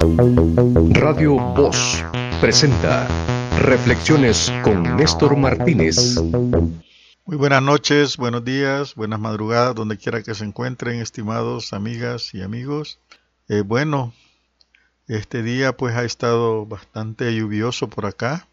[0.00, 2.04] Radio Voz
[2.40, 3.08] presenta
[3.58, 6.16] Reflexiones con Néstor Martínez.
[7.24, 12.42] Muy buenas noches, buenos días, buenas madrugadas, donde quiera que se encuentren, estimados amigas y
[12.42, 13.00] amigos.
[13.48, 14.12] Eh, bueno,
[15.08, 18.46] este día pues ha estado bastante lluvioso por acá.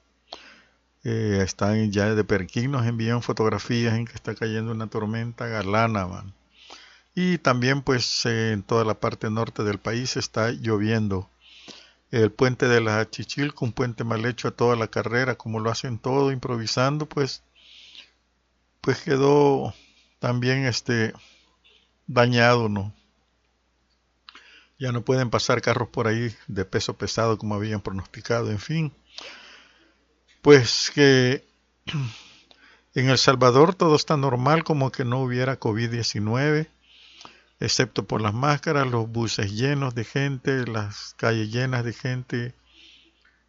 [1.03, 6.07] Eh, están ya de Perquín, nos envían fotografías en que está cayendo una tormenta galana.
[7.13, 11.29] Y también pues en toda la parte norte del país está lloviendo
[12.23, 15.69] el puente de la Chichilco, un puente mal hecho a toda la carrera, como lo
[15.69, 17.43] hacen todo, improvisando, pues,
[18.79, 19.73] pues quedó
[20.19, 21.13] también este
[22.07, 22.93] dañado, ¿no?
[24.79, 28.93] Ya no pueden pasar carros por ahí de peso pesado como habían pronosticado, en fin.
[30.41, 31.43] Pues que
[32.95, 36.69] en El Salvador todo está normal, como que no hubiera COVID-19
[37.59, 42.55] excepto por las máscaras, los buses llenos de gente, las calles llenas de gente,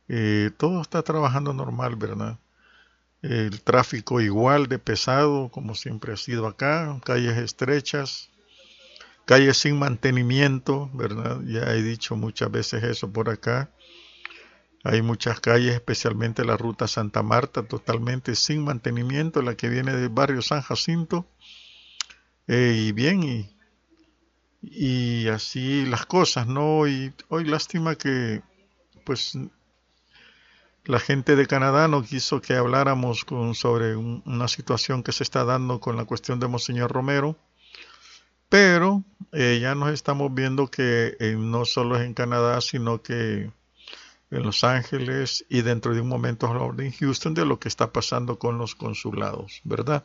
[0.09, 2.39] eh, todo está trabajando normal, ¿verdad?
[3.23, 8.31] El tráfico igual de pesado como siempre ha sido acá, calles estrechas,
[9.25, 11.41] calles sin mantenimiento, ¿verdad?
[11.45, 13.71] Ya he dicho muchas veces eso por acá.
[14.85, 20.11] Hay muchas calles, especialmente la ruta Santa Marta, totalmente sin mantenimiento, la que viene del
[20.11, 21.27] barrio San Jacinto.
[22.47, 23.56] Eh, y bien, y
[24.69, 26.87] y así las cosas, ¿no?
[26.89, 28.43] Y hoy lástima que
[29.05, 29.39] pues
[30.85, 35.45] la gente de Canadá no quiso que habláramos con, sobre una situación que se está
[35.45, 37.37] dando con la cuestión de Monseñor Romero,
[38.49, 43.51] pero eh, ya nos estamos viendo que eh, no solo es en Canadá, sino que
[44.31, 48.39] en Los Ángeles y dentro de un momento en Houston de lo que está pasando
[48.39, 50.05] con los consulados, ¿verdad?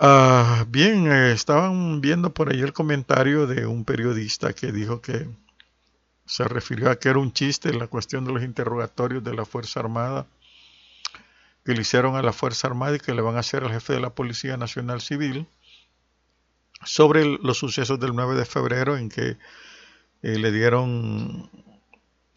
[0.00, 5.28] Ah, bien, eh, estaban viendo por ahí el comentario de un periodista que dijo que
[6.24, 9.80] se refirió a que era un chiste la cuestión de los interrogatorios de la Fuerza
[9.80, 10.26] Armada
[11.64, 13.92] que le hicieron a la Fuerza Armada y que le van a hacer al jefe
[13.92, 15.46] de la Policía Nacional Civil
[16.84, 19.36] sobre los sucesos del 9 de febrero en que
[20.22, 21.50] eh, le dieron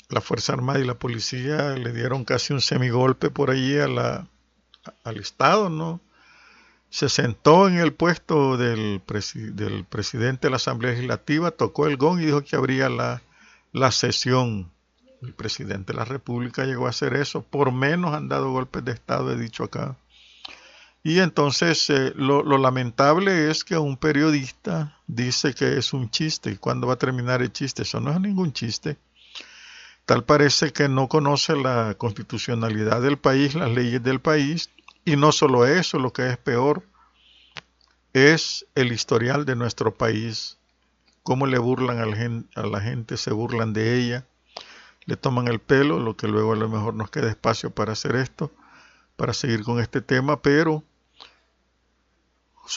[0.09, 4.27] la Fuerza Armada y la policía le dieron casi un semigolpe por allí a la,
[5.03, 6.01] al Estado, ¿no?
[6.91, 9.01] Se sentó en el puesto del,
[9.55, 13.21] del, presidente de la Asamblea Legislativa, tocó el gong y dijo que abría la,
[13.71, 14.69] la, sesión.
[15.21, 18.91] El presidente de la República llegó a hacer eso, por menos han dado golpes de
[18.91, 19.95] Estado, he dicho acá.
[21.01, 26.51] Y entonces eh, lo, lo, lamentable es que un periodista dice que es un chiste.
[26.51, 27.83] ¿Y cuándo va a terminar el chiste?
[27.83, 28.97] Eso no es ningún chiste.
[30.05, 34.69] Tal parece que no conoce la constitucionalidad del país, las leyes del país,
[35.05, 36.83] y no solo eso, lo que es peor,
[38.13, 40.57] es el historial de nuestro país,
[41.23, 44.25] cómo le burlan a la, gente, se burlan de ella,
[45.05, 48.15] le toman el pelo, lo que luego a lo mejor nos queda espacio para hacer
[48.15, 48.51] esto,
[49.15, 50.83] para seguir con este tema, pero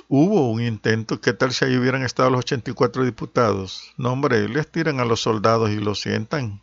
[0.09, 3.93] hubo un intento, ¿qué tal si ahí hubieran estado los 84 diputados?
[3.97, 6.63] No, hombre, les tiran a los soldados y los sientan.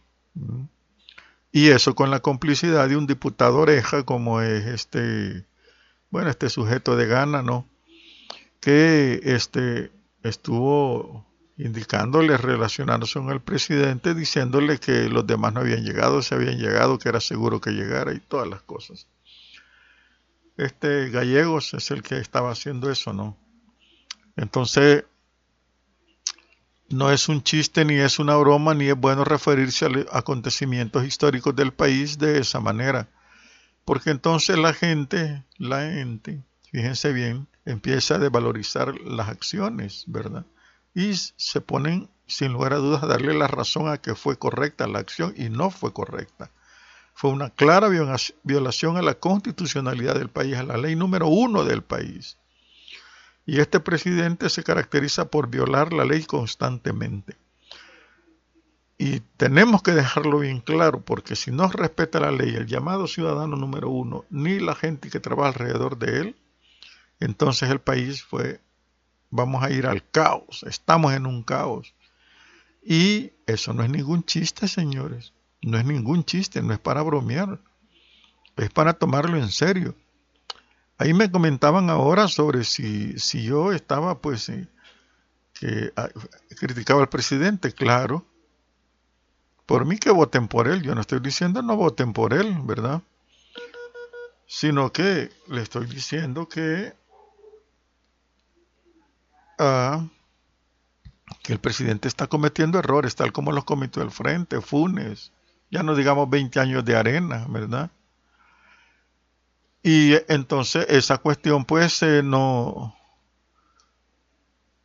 [1.51, 5.45] Y eso con la complicidad de un diputado oreja como es este
[6.11, 7.65] bueno, este sujeto de Ghana, ¿no?
[8.59, 9.91] Que este,
[10.23, 11.25] estuvo
[11.57, 16.99] indicándole, relacionándose con el presidente, diciéndole que los demás no habían llegado, se habían llegado,
[16.99, 19.07] que era seguro que llegara y todas las cosas.
[20.57, 23.37] Este Gallegos es el que estaba haciendo eso, ¿no?
[24.35, 25.05] Entonces,
[26.89, 31.55] no es un chiste, ni es una broma, ni es bueno referirse a acontecimientos históricos
[31.55, 33.07] del país de esa manera
[33.85, 40.45] porque entonces la gente, la gente, fíjense bien, empieza a devalorizar las acciones, ¿verdad?
[40.93, 44.87] Y se ponen, sin lugar a dudas, a darle la razón a que fue correcta
[44.87, 46.51] la acción y no fue correcta.
[47.13, 47.89] Fue una clara
[48.43, 52.37] violación a la constitucionalidad del país, a la ley número uno del país.
[53.45, 57.35] Y este presidente se caracteriza por violar la ley constantemente.
[59.03, 63.55] Y tenemos que dejarlo bien claro, porque si no respeta la ley, el llamado ciudadano
[63.55, 66.35] número uno, ni la gente que trabaja alrededor de él,
[67.19, 68.61] entonces el país fue,
[69.31, 71.95] vamos a ir al caos, estamos en un caos.
[72.83, 75.33] Y eso no es ningún chiste, señores,
[75.63, 77.59] no es ningún chiste, no es para bromear,
[78.55, 79.95] es para tomarlo en serio.
[80.99, 84.67] Ahí me comentaban ahora sobre si, si yo estaba, pues, eh,
[85.55, 86.09] que ah,
[86.59, 88.27] criticaba al presidente, claro
[89.71, 90.81] por mí que voten por él.
[90.81, 93.01] Yo no estoy diciendo no voten por él, ¿verdad?
[94.45, 96.93] Sino que le estoy diciendo que
[99.59, 100.05] ah,
[101.41, 105.31] que el presidente está cometiendo errores, tal como los cometió el Frente, Funes,
[105.69, 107.91] ya no digamos 20 años de arena, ¿verdad?
[109.83, 112.93] Y entonces esa cuestión pues no,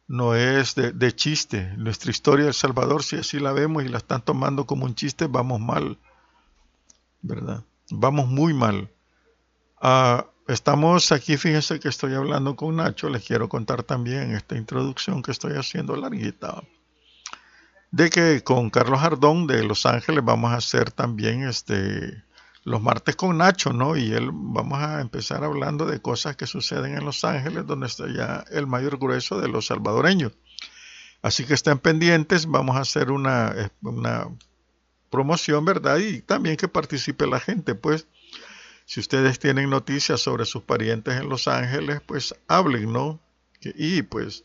[0.08, 1.72] no es de, chiste.
[1.76, 4.94] Nuestra historia de El Salvador, si así la vemos y la están tomando como un
[4.94, 5.98] chiste, vamos mal,
[7.22, 7.64] ¿verdad?
[7.90, 8.90] Vamos muy mal.
[9.80, 15.22] Ah, estamos aquí, fíjense que estoy hablando con Nacho, les quiero contar también esta introducción
[15.22, 16.62] que estoy haciendo larguita,
[17.90, 22.25] de que con Carlos Ardón de Los Ángeles vamos a hacer también este
[22.66, 23.96] los martes con Nacho, ¿no?
[23.96, 28.08] Y él vamos a empezar hablando de cosas que suceden en Los Ángeles, donde está
[28.12, 30.32] ya el mayor grueso de los salvadoreños.
[31.22, 33.68] Así que estén pendientes, vamos a hacer una, eh,
[35.10, 35.98] promoción, ¿verdad?
[35.98, 38.08] Y también que participe la gente, pues.
[38.84, 43.20] Si ustedes tienen noticias sobre sus parientes en Los Ángeles, pues hablen, ¿no?
[43.60, 44.44] Y pues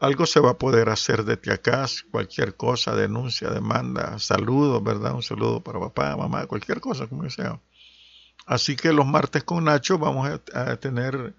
[0.00, 5.14] algo se va a poder hacer desde acá, cualquier cosa, denuncia, demanda, saludos, ¿verdad?
[5.14, 7.60] Un saludo para papá, mamá, cualquier cosa, como sea.
[8.46, 11.34] Así que los martes con Nacho vamos a, tener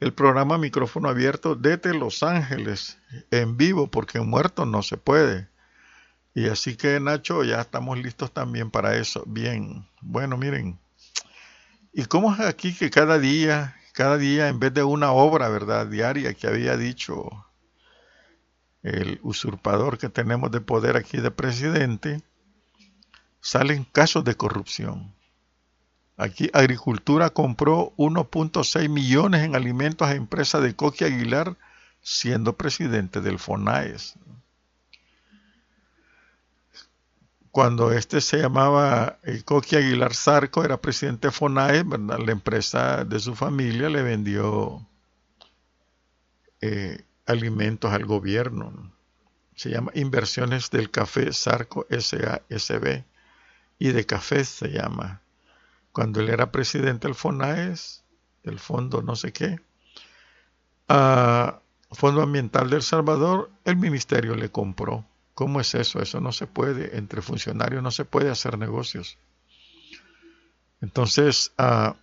[0.00, 2.98] el programa micrófono abierto desde Los Ángeles,
[3.30, 5.48] en vivo, porque muerto no se puede.
[6.34, 9.22] Y así que Nacho, ya estamos listos también para eso.
[9.26, 10.78] Bien, bueno, miren.
[11.92, 15.86] ¿Y cómo es aquí que cada día, cada día, en vez de una obra, ¿verdad?
[15.86, 17.44] Diaria que había dicho
[18.84, 22.22] el usurpador que tenemos de poder aquí de presidente,
[23.40, 25.14] salen casos de corrupción.
[26.16, 31.56] Aquí Agricultura compró 1.6 millones en alimentos a empresa de Coqui Aguilar
[32.02, 34.14] siendo presidente del FONAES.
[37.50, 43.18] Cuando este se llamaba eh, Coqui Aguilar Zarco, era presidente de FONAES, la empresa de
[43.18, 44.86] su familia le vendió
[46.60, 48.92] eh, alimentos al gobierno.
[49.54, 53.04] Se llama Inversiones del Café Sarco SASB
[53.78, 55.20] y de café se llama.
[55.92, 58.02] Cuando él era presidente del FONAES,
[58.42, 59.60] del fondo no sé qué,
[60.88, 61.60] a
[61.92, 65.06] Fondo Ambiental del Salvador, el ministerio le compró.
[65.34, 66.00] ¿Cómo es eso?
[66.00, 69.18] Eso no se puede, entre funcionarios no se puede hacer negocios.
[70.80, 71.96] Entonces, a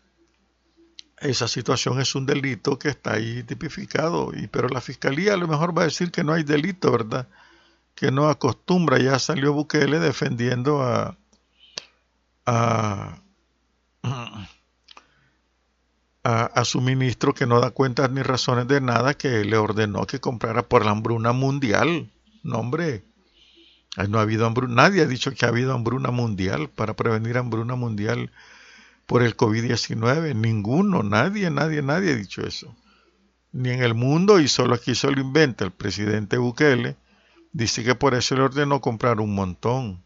[1.21, 5.47] esa situación es un delito que está ahí tipificado, y, pero la fiscalía a lo
[5.47, 7.27] mejor va a decir que no hay delito, ¿verdad?
[7.95, 11.17] Que no acostumbra, ya salió Bukele defendiendo a,
[12.45, 13.21] a,
[16.23, 20.19] a, su ministro que no da cuentas ni razones de nada, que le ordenó que
[20.19, 22.11] comprara por la hambruna mundial.
[22.43, 23.03] No, hombre,
[24.09, 27.75] no ha habido hambruna, nadie ha dicho que ha habido hambruna mundial para prevenir hambruna
[27.75, 28.31] mundial
[29.11, 30.33] por el COVID-19.
[30.35, 32.73] Ninguno, nadie, nadie, nadie ha dicho eso.
[33.51, 36.95] Ni en el mundo y solo aquí solo inventa el presidente Bukele.
[37.51, 40.01] Dice que por eso le ordenó comprar un montón.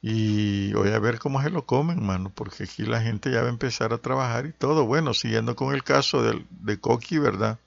[0.00, 3.48] Y voy a ver cómo se lo comen, mano, porque aquí la gente ya va
[3.48, 4.86] a empezar a trabajar y todo.
[4.86, 7.58] Bueno, siguiendo con el caso de, de Coqui, ¿verdad?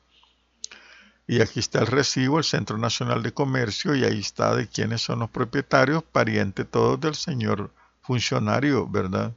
[1.27, 5.01] Y aquí está el recibo, el Centro Nacional de Comercio, y ahí está de quiénes
[5.01, 7.69] son los propietarios, pariente todos del señor
[7.99, 9.33] funcionario, ¿verdad?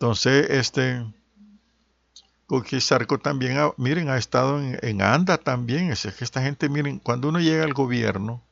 [0.00, 1.04] Entonces, este
[2.80, 5.92] Zarco también, miren, ha estado en, ANDA también.
[5.92, 8.42] Es que esta gente, miren, cuando uno llega al gobierno,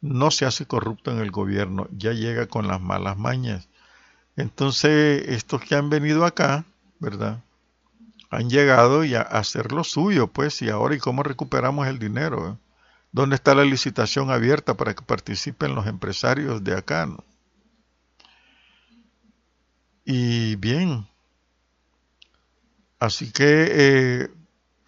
[0.00, 3.68] no se hace corrupto en el gobierno, ya llega con las malas mañas.
[4.34, 6.64] Entonces, estos que han venido acá,
[6.98, 7.42] ¿verdad?
[8.30, 12.58] Han llegado y a hacer lo suyo, pues, y ahora, ¿y cómo recuperamos el dinero?
[13.12, 17.04] ¿Dónde está la licitación abierta para que participen los empresarios de acá?
[17.04, 17.22] ¿no?
[20.04, 21.06] Y bien,
[22.98, 24.28] así que, eh,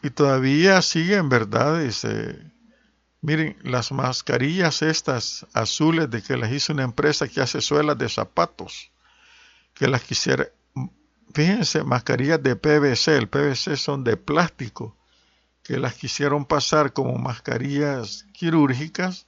[0.02, 1.80] y todavía siguen, ¿verdad?
[1.80, 2.50] Dice,
[3.20, 8.08] miren, las mascarillas estas azules de que las hizo una empresa que hace suelas de
[8.08, 8.90] zapatos,
[9.72, 10.48] que las quisiera,
[11.32, 14.96] fíjense, mascarillas de PVC, el PVC son de plástico,
[15.62, 19.26] que las quisieron pasar como mascarillas quirúrgicas,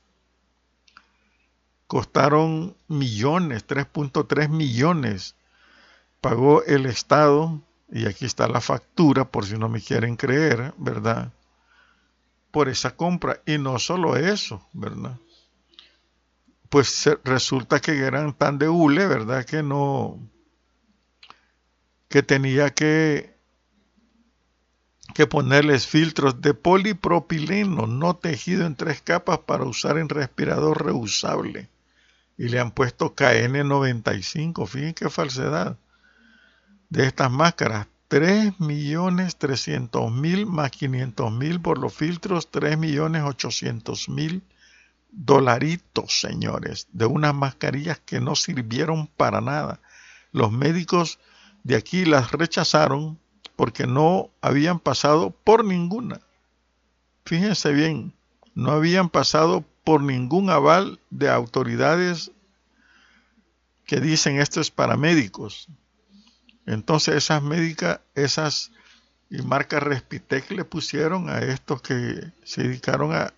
[1.87, 5.37] costaron millones, 3.3 millones
[6.29, 11.33] pagó el Estado, y aquí está la factura por si no me quieren creer, ¿verdad?
[12.51, 13.41] Por esa compra.
[13.47, 15.21] Y no solo eso, ¿verdad?
[16.69, 19.45] Pues resulta que eran tan de hule, ¿verdad?
[19.45, 20.19] Que no,
[22.09, 23.37] que tenía que,
[25.15, 31.69] que ponerles filtros de polipropileno no tejido en tres capas para usar en respirador reusable.
[32.37, 35.79] Y le han puesto KN95, fíjense qué falsedad
[36.89, 43.23] de estas máscaras, 3 millones 300 mil más 500 mil por los filtros, 3 millones
[43.25, 44.43] 800 mil
[45.11, 49.81] dolaritos, señores, de unas mascarillas que no sirvieron para nada.
[50.31, 51.19] Los médicos
[51.65, 53.19] de aquí las rechazaron
[53.57, 56.21] porque no habían pasado por ninguna.
[57.25, 58.15] Fíjense bien,
[58.55, 62.31] no habían pasado por ningún aval de autoridades
[63.85, 65.69] que dicen esto es para médicos.
[66.67, 68.73] Entonces esas médicas, esas
[69.31, 73.33] y marcas Respitec le pusieron a estos que se dedicaron a,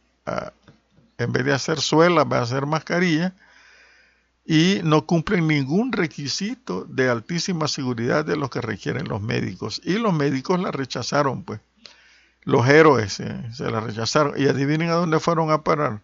[1.19, 3.35] en vez de hacer suelas, va a hacer mascarilla
[4.45, 9.81] y no cumplen ningún requisito de altísima seguridad de los que requieren los médicos.
[9.85, 11.61] Y los médicos la rechazaron, pues.
[12.45, 14.41] Los héroes eh, se la rechazaron.
[14.41, 16.01] Y adivinen a dónde fueron a parar.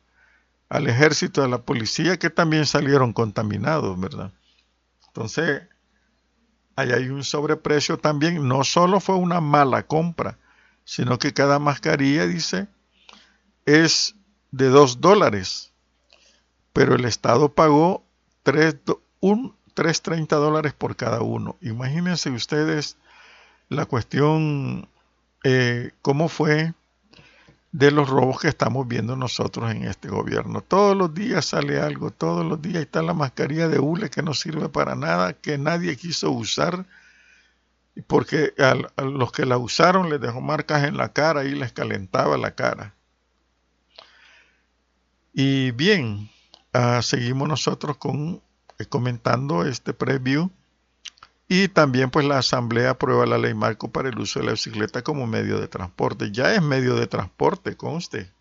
[0.69, 4.31] Al ejército, a la policía, que también salieron contaminados, ¿verdad?
[5.07, 5.63] Entonces,
[6.77, 8.47] ahí hay un sobreprecio también.
[8.47, 10.39] No solo fue una mala compra,
[10.85, 12.69] sino que cada mascarilla, dice,
[13.67, 14.15] es
[14.51, 15.73] de dos dólares.
[16.73, 18.05] Pero el Estado pagó
[18.45, 21.57] 3.30 dólares por cada uno.
[21.61, 22.97] Imagínense ustedes
[23.69, 24.89] la cuestión,
[25.45, 26.75] eh, cómo fue
[27.75, 30.61] de los robos que estamos viendo nosotros en este gobierno.
[30.61, 34.33] Todos los días sale algo, todos los días está la mascarilla de hule que no
[34.33, 36.87] sirve para nada, que nadie quiso usar,
[38.07, 42.37] porque a, los que la usaron les dejó marcas en la cara y les calentaba
[42.37, 42.95] la cara.
[45.33, 46.31] Y bien,
[46.77, 48.43] Ah, seguimos nosotros con
[48.81, 50.51] eh, comentando este preview
[51.63, 55.03] y también pues la asamblea aprueba la ley marco para el uso de la bicicleta
[55.03, 56.33] como medio de transporte.
[56.33, 58.33] Ya es medio de transporte, conste.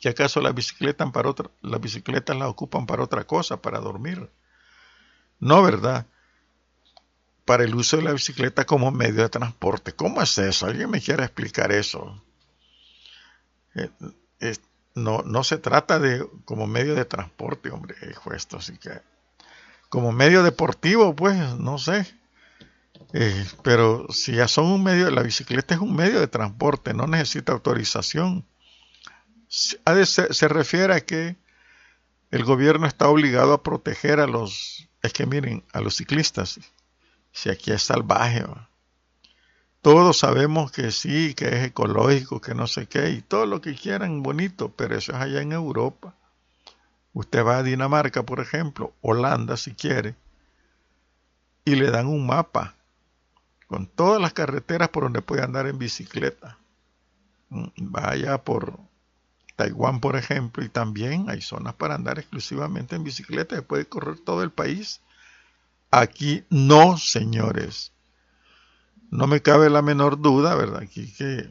[0.00, 4.30] ¿Qué acaso la bicicleta para las bicicletas la ocupan para otra cosa, para dormir?
[5.40, 6.06] No, ¿verdad?
[7.44, 9.92] Para el uso de la bicicleta como medio de transporte.
[9.92, 10.66] ¿Cómo es eso?
[10.66, 12.22] ¿Alguien me quiere explicar eso?
[13.74, 13.90] Eh,
[14.94, 17.96] no, no se trata de como medio de transporte, hombre,
[18.34, 19.02] esto, así que
[19.88, 22.06] como medio deportivo, pues, no sé.
[23.12, 27.06] Eh, pero si ya son un medio, la bicicleta es un medio de transporte, no
[27.06, 28.44] necesita autorización.
[29.48, 31.36] Se, se refiere a que
[32.32, 36.58] el gobierno está obligado a proteger a los, es que miren, a los ciclistas.
[37.30, 38.44] Si aquí es salvaje,
[39.82, 43.74] todos sabemos que sí, que es ecológico, que no sé qué, y todo lo que
[43.74, 46.16] quieran bonito, pero eso es allá en Europa.
[47.14, 50.14] Usted va a Dinamarca, por ejemplo, Holanda si quiere,
[51.64, 52.74] y le dan un mapa
[53.66, 56.58] con todas las carreteras por donde puede andar en bicicleta.
[57.48, 58.78] Mm, vaya por
[59.56, 64.18] Taiwán, por ejemplo, y también hay zonas para andar exclusivamente en bicicleta, se puede correr
[64.18, 65.00] todo el país.
[65.90, 67.94] Aquí no, señores
[69.14, 70.82] no me cabe la menor duda, ¿verdad?
[70.82, 71.48] Aquí que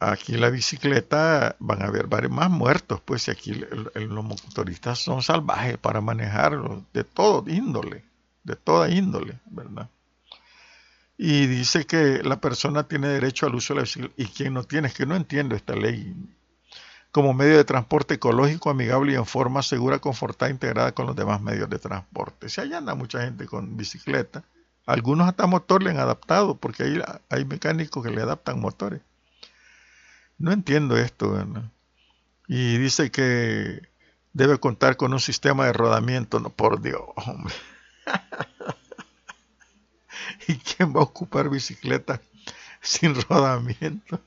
[0.00, 3.52] aquí la bicicleta van a haber varios más muertos, pues si aquí
[3.94, 8.04] los motoristas son salvajes para manejarlo de todo índole,
[8.42, 9.90] de toda índole, ¿verdad?
[11.18, 14.64] Y dice que la persona tiene derecho al uso de la bicicleta y quien no
[14.64, 16.16] tiene, es que no entiendo esta ley,
[17.12, 21.42] como medio de transporte ecológico, amigable y en forma segura, confortada, integrada con los demás
[21.42, 22.48] medios de transporte.
[22.48, 24.44] Si allá anda mucha gente con bicicleta,
[24.86, 29.02] algunos hasta motor le han adaptado, porque hay, hay mecánicos que le adaptan motores.
[30.40, 31.70] No entiendo esto, ¿verdad?
[32.48, 33.82] Y dice que
[34.32, 36.40] debe contar con un sistema de rodamiento.
[36.40, 37.54] No, por Dios, hombre.
[40.48, 42.22] ¿Y quién va a ocupar bicicleta
[42.80, 44.18] sin rodamiento?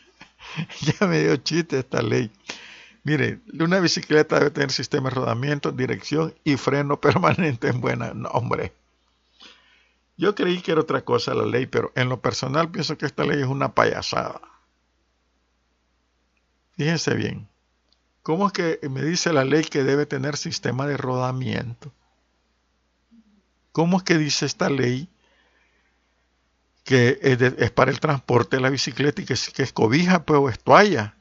[0.80, 2.32] ya me dio chiste esta ley.
[3.04, 8.14] Mire, una bicicleta debe tener sistema de rodamiento, dirección y freno permanente en buena.
[8.14, 8.72] No, hombre.
[10.16, 13.24] Yo creí que era otra cosa la ley, pero en lo personal pienso que esta
[13.24, 14.40] ley es una payasada.
[16.80, 17.46] Fíjense bien.
[18.22, 21.92] ¿Cómo es que me dice la ley que debe tener sistema de rodamiento?
[23.70, 25.06] ¿Cómo es que dice esta ley
[26.84, 31.14] que es, para el transporte de la bicicleta y que, es cobija pues, o es?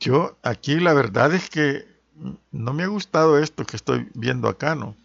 [0.00, 1.86] Yo aquí la verdad es que
[2.52, 4.96] no me ha gustado esto que estoy viendo acá, ¿no?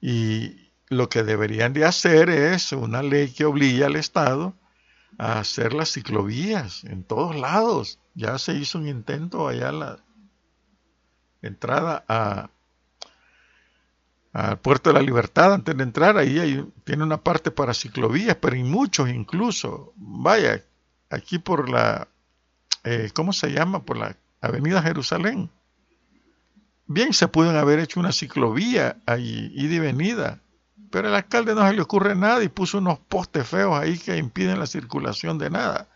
[0.00, 4.52] Y, lo que deberían de hacer es una ley que obligue al Estado
[5.18, 7.98] a hacer las ciclovías en todos lados.
[8.14, 9.98] Ya se hizo un intento allá la
[11.42, 12.50] entrada a
[14.34, 15.54] al puerto de la libertad.
[15.54, 19.92] Antes de entrar ahí tiene una parte para ciclovías pero hay muchos incluso.
[19.96, 20.62] Vaya
[21.08, 22.08] aquí por la
[22.82, 25.50] eh, cómo se llama por la avenida Jerusalén.
[26.86, 30.40] Bien se pueden haber hecho una ciclovía ahí ida y venida
[30.90, 34.16] Pero al alcalde no se le ocurre nada y puso unos postes feos ahí que
[34.16, 35.88] impiden la circulación de nada.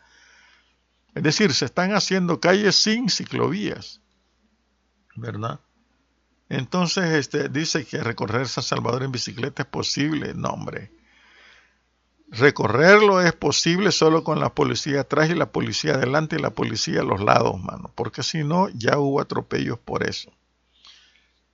[1.14, 4.00] Es decir, se están haciendo calles sin ciclovías,
[5.16, 5.60] ¿verdad?
[6.48, 10.34] Entonces este, dice que recorrer San Salvador en bicicleta es posible.
[10.34, 10.92] No, hombre.
[12.30, 17.00] Recorrerlo es posible solo con la policía atrás y la policía adelante y la policía
[17.00, 17.90] a los lados, mano.
[17.94, 20.30] Porque si no, ya hubo atropellos por eso.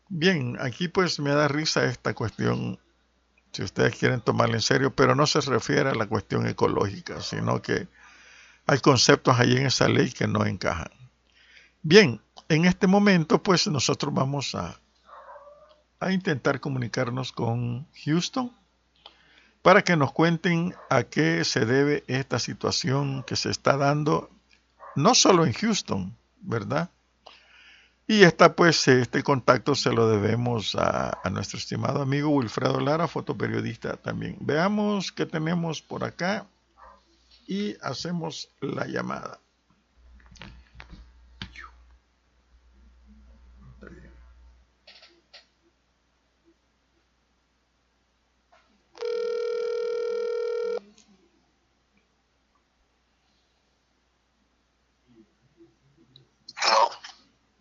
[0.09, 2.79] Bien, aquí pues me da risa esta cuestión,
[3.55, 7.63] si ustedes quieren tomarla en serio, pero no se refiere a la cuestión ecológica, sino
[7.63, 7.87] que
[8.67, 10.91] hay conceptos ahí en esa ley que no encajan.
[11.81, 14.81] Bien, en este momento pues nosotros vamos a,
[16.01, 18.51] a intentar comunicarnos con Houston
[19.63, 24.31] para que nos cuenten a qué se debe esta situación que se está dando,
[24.97, 26.91] no solo en Houston, ¿verdad?
[28.07, 33.09] Y esta, pues, este contacto se lo debemos a, a, nuestro estimado amigo Wilfredo Lara,
[33.09, 34.37] fotoperiodista también.
[34.41, 36.47] Veamos qué tenemos por acá
[37.47, 39.39] y hacemos la llamada.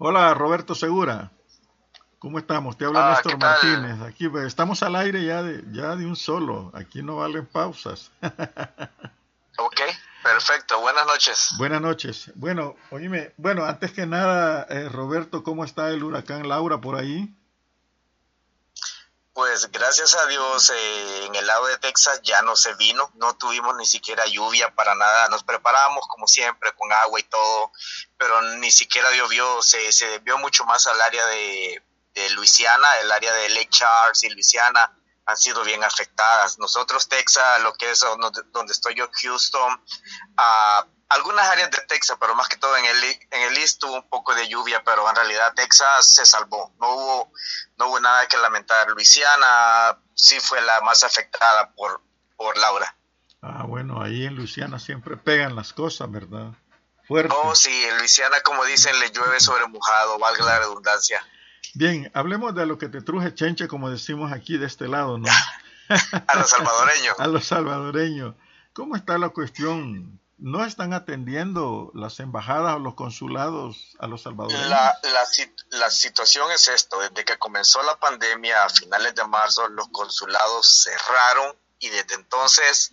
[0.06, 1.32] Hola, Roberto Segura.
[2.20, 2.78] ¿Cómo estamos?
[2.78, 4.02] Te habla ah, Néstor Martínez.
[4.02, 6.74] Aquí pues, estamos al aire ya de, ya de un solo.
[6.74, 8.12] Aquí no valen pausas.
[9.58, 9.80] ok,
[10.22, 10.82] perfecto.
[10.82, 11.56] Buenas noches.
[11.58, 12.34] Buenas noches.
[12.36, 17.34] Bueno, oíme, bueno, antes que nada, eh, Roberto, ¿cómo está el huracán Laura por ahí?
[19.54, 23.38] Pues gracias a Dios eh, en el lado de Texas ya no se vino, no
[23.38, 27.72] tuvimos ni siquiera lluvia para nada, nos preparamos como siempre con agua y todo,
[28.18, 31.84] pero ni siquiera llovió, se, se vio mucho más al área de,
[32.32, 34.92] Luisiana, el área de Lake Charles y Luisiana
[35.28, 36.58] han sido bien afectadas.
[36.58, 38.04] Nosotros Texas, lo que es
[38.52, 39.86] donde, estoy yo, Houston,
[40.36, 43.96] a algunas áreas de Texas, pero más que todo en el, en el East tuvo
[43.96, 46.74] un poco de lluvia, pero en realidad Texas se salvó.
[46.80, 47.32] No hubo,
[47.78, 48.90] no hubo nada que lamentar.
[48.90, 52.02] Luisiana sí fue la más afectada por,
[52.36, 52.96] por Laura.
[53.42, 56.54] Ah, bueno, ahí en Luisiana siempre pegan las cosas, ¿verdad?
[57.08, 57.36] Fuerte.
[57.44, 61.26] Oh, sí, en Luisiana, como dicen, le llueve sobre mojado, valga la redundancia.
[61.74, 65.28] Bien, hablemos de lo que te truje chenche, como decimos aquí de este lado, ¿no?
[66.28, 67.16] a los salvadoreños.
[67.20, 68.36] a los salvadoreños.
[68.74, 74.70] ¿Cómo está la cuestión no están atendiendo las embajadas o los consulados a los salvadoreños?
[75.70, 80.84] La, situación es esto, desde que comenzó la pandemia a finales de marzo, los consulados
[80.84, 82.92] cerraron y desde entonces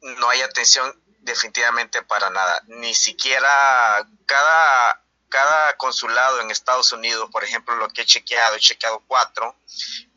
[0.00, 2.60] no hay atención definitivamente para nada.
[2.66, 9.00] Ni siquiera cada, consulado en Estados Unidos, por ejemplo, lo que he chequeado, he chequeado
[9.06, 9.54] cuatro,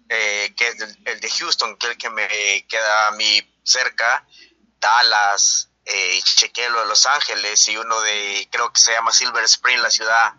[0.10, 4.26] eh, que es el, de Houston, que es el que me queda a mí cerca,
[4.80, 9.44] Dallas, eh, chequeé lo de Los Ángeles y uno de, creo que se llama Silver
[9.44, 10.34] Spring, la ciudad,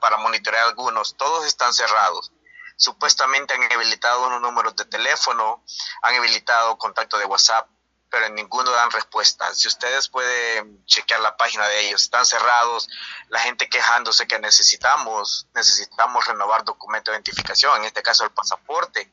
[0.00, 2.32] para monitorear algunos, todos están cerrados.
[2.76, 5.64] Supuestamente han habilitado unos números de teléfono,
[6.02, 7.68] han habilitado contacto de WhatsApp,
[8.10, 9.54] pero en ninguno dan respuesta.
[9.54, 12.88] Si ustedes pueden chequear la página de ellos, están cerrados,
[13.28, 19.12] la gente quejándose que necesitamos, necesitamos renovar documento de identificación, en este caso el pasaporte,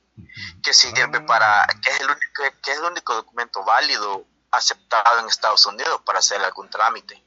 [0.64, 4.26] que sirve para, que es el único, que es el único documento válido
[4.58, 7.24] aceptado en Estados Unidos para hacer algún trámite.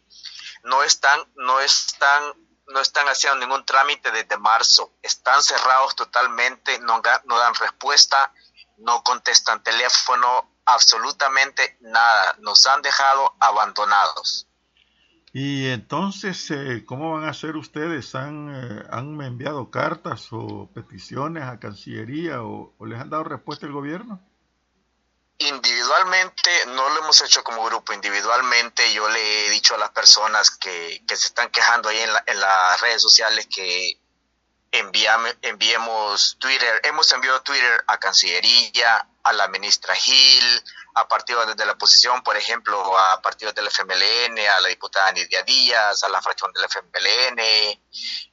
[0.64, 2.34] No están, no están,
[2.66, 4.92] no están haciendo ningún trámite desde marzo.
[5.02, 8.32] Están cerrados totalmente, no, dan respuesta,
[8.78, 12.36] no contestan teléfono, absolutamente nada.
[12.40, 14.46] Nos han dejado abandonados.
[15.32, 18.14] Y entonces, eh, ¿cómo van a hacer ustedes?
[18.14, 23.66] ¿Han, eh, ¿Han enviado cartas o peticiones a Cancillería o, o les han dado respuesta
[23.66, 24.27] el gobierno?
[25.38, 30.50] Individualmente no lo hemos hecho como grupo, individualmente yo le he dicho a las personas
[30.50, 34.00] que, que se están quejando ahí en, en las redes sociales que
[34.72, 40.62] enviame, enviemos Twitter, hemos enviado Twitter a Cancillería, a la ministra Gil,
[40.94, 45.42] a partidos desde la oposición, por ejemplo, a partidos del FMLN, a la diputada Nidia
[45.44, 47.80] Díaz, a la fracción del FMLN,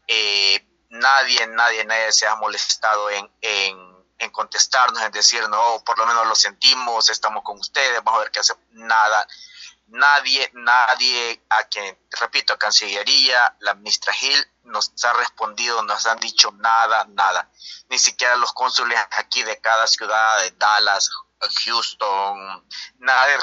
[0.08, 3.85] eh, nadie, nadie, nadie se ha molestado en
[4.17, 8.23] en contestarnos, en decir, no, por lo menos lo sentimos, estamos con ustedes, vamos a
[8.23, 8.54] ver qué hace.
[8.71, 9.28] Nada,
[9.88, 16.19] nadie, nadie a quien, repito, a Cancillería, la ministra Gil, nos ha respondido, nos han
[16.19, 17.49] dicho nada, nada.
[17.89, 21.10] Ni siquiera los cónsules aquí de cada ciudad, de Dallas,
[21.65, 22.65] Houston,
[22.99, 23.38] nadie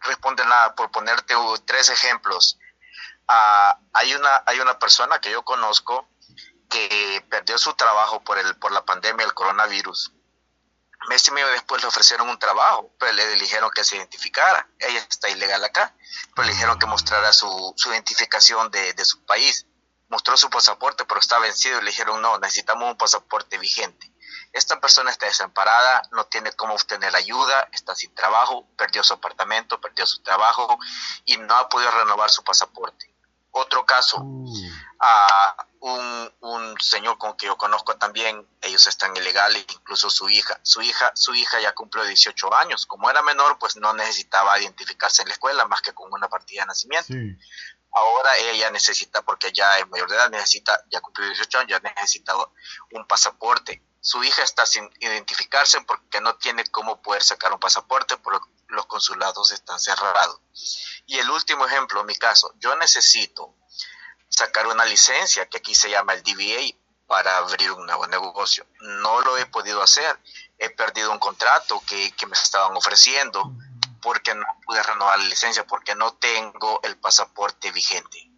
[0.00, 0.74] responde, nada.
[0.74, 2.58] Por ponerte tres ejemplos,
[3.28, 6.09] ah, hay, una, hay una persona que yo conozco
[6.70, 10.12] que perdió su trabajo por, el, por la pandemia del coronavirus.
[11.08, 14.68] Mes y medio después le ofrecieron un trabajo, pero le dijeron que se identificara.
[14.78, 15.94] Ella está ilegal acá,
[16.34, 19.66] pero le dijeron que mostrara su, identificación de, de su país.
[20.08, 24.10] Mostró su pasaporte, pero está vencido y le dijeron, no, necesitamos un pasaporte vigente.
[24.52, 29.80] Esta persona está desamparada, no tiene cómo obtener ayuda, está sin trabajo, perdió su apartamento,
[29.80, 30.78] perdió su trabajo
[31.24, 33.09] y no ha podido renovar su pasaporte.
[33.52, 34.70] Otro caso, uh.
[35.00, 40.60] a un, un, señor con que yo conozco también, ellos están ilegales, incluso su hija.
[40.62, 42.86] Su hija, su hija ya cumplió 18 años.
[42.86, 46.62] Como era menor, pues no necesitaba identificarse en la escuela más que con una partida
[46.62, 47.12] de nacimiento.
[47.92, 51.90] Ahora ella necesita, porque ya es mayor de edad, necesita, ya cumplió 18 años, ya
[51.94, 52.34] necesita
[52.92, 58.16] un pasaporte su hija está sin identificarse porque no tiene cómo poder sacar un pasaporte
[58.16, 60.40] porque los consulados están cerrados.
[61.06, 63.56] Y el último ejemplo, en mi caso, yo necesito
[64.28, 68.66] sacar una licencia que aquí se llama el DBA para abrir un nuevo negocio.
[68.80, 70.18] No lo he podido hacer.
[70.58, 73.52] He perdido un contrato que, que me estaban ofreciendo
[74.00, 78.30] porque no pude renovar la licencia, porque no tengo el pasaporte vigente.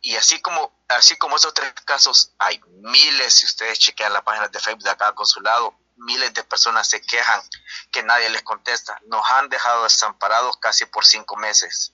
[0.00, 4.48] Y así como, así como esos tres casos, hay miles, si ustedes chequean la página
[4.48, 7.42] de Facebook de cada consulado, miles de personas se quejan
[7.90, 8.98] que nadie les contesta.
[9.06, 11.92] Nos han dejado desamparados casi por cinco meses.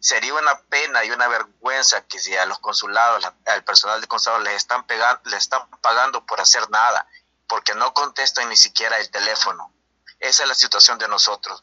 [0.00, 4.44] Sería una pena y una vergüenza que si a los consulados, al personal de consulados
[4.44, 7.06] les están, pegando, les están pagando por hacer nada,
[7.46, 9.72] porque no contestan ni siquiera el teléfono.
[10.20, 11.62] Esa es la situación de nosotros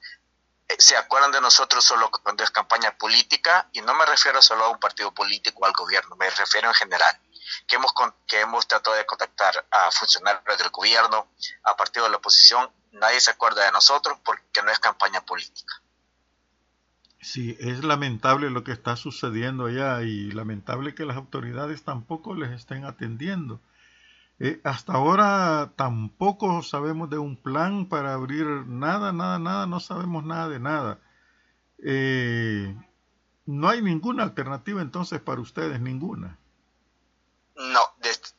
[0.80, 4.70] se acuerdan de nosotros solo cuando es campaña política, y no me refiero solo a
[4.70, 7.20] un partido político o al gobierno, me refiero en general,
[7.68, 7.94] que hemos,
[8.28, 11.28] que hemos tratado de contactar a funcionarios del gobierno,
[11.64, 15.82] a partidos de la oposición, nadie se acuerda de nosotros porque no es campaña política.
[17.22, 22.52] Sí, es lamentable lo que está sucediendo allá y lamentable que las autoridades tampoco les
[22.52, 23.62] estén atendiendo.
[24.38, 30.24] Eh, hasta ahora tampoco sabemos de un plan para abrir nada, nada, nada, no sabemos
[30.24, 31.00] nada de nada.
[31.84, 32.76] Eh,
[33.46, 36.38] no hay ninguna alternativa entonces para ustedes, ninguna.
[37.56, 37.96] No,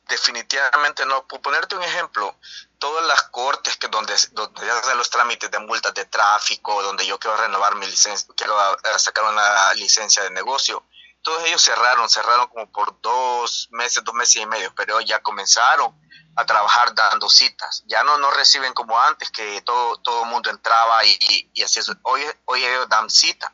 [0.08, 1.26] definitivamente no.
[1.26, 2.36] Por ponerte un ejemplo,
[2.78, 7.18] todas las cortes que donde, donde hacen los trámites de multas de tráfico, donde yo
[7.18, 8.54] quiero renovar mi licencia, quiero
[8.98, 10.84] sacar una licencia de negocio,
[11.22, 15.92] todos ellos cerraron, cerraron como por dos meses, dos meses y medio, pero ya comenzaron
[16.36, 17.82] a trabajar dando citas.
[17.86, 21.80] Ya no nos reciben como antes, que todo todo el mundo entraba y, y, así
[21.80, 21.90] es.
[22.02, 23.52] Hoy, hoy ellos dan cita.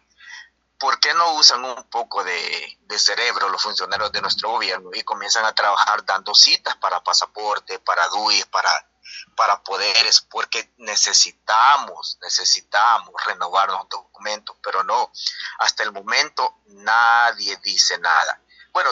[0.82, 5.44] ¿Por qué no usan un poco de, cerebro los funcionarios de nuestro gobierno y comienzan
[5.44, 8.88] a trabajar dando citas para pasaporte, para DUI, para
[9.36, 15.12] para poderes, porque necesitamos, necesitamos renovar los documentos, pero no,
[15.58, 18.40] hasta el momento nadie dice nada.
[18.72, 18.90] Bueno,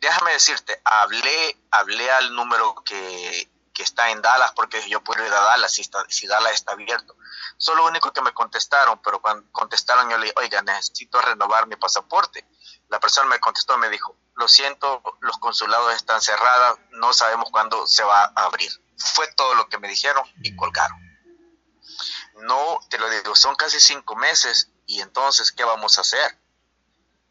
[0.00, 5.32] déjame decirte, hablé, hablé al número que, que está en Dallas, porque yo puedo ir
[5.32, 7.16] a Dallas si, Dallas está abierto.
[7.58, 11.66] Solo lo único que me contestaron, pero cuando contestaron yo le dije, oiga, necesito renovar
[11.66, 12.46] mi pasaporte.
[12.88, 17.86] La persona me contestó, me dijo, lo siento, los consulados están cerrados, no sabemos cuándo
[17.86, 18.70] se va a abrir.
[18.96, 20.98] Fue todo lo que me dijeron y colgaron.
[22.42, 26.38] No, te lo digo, son casi cinco meses y entonces, ¿qué vamos a hacer?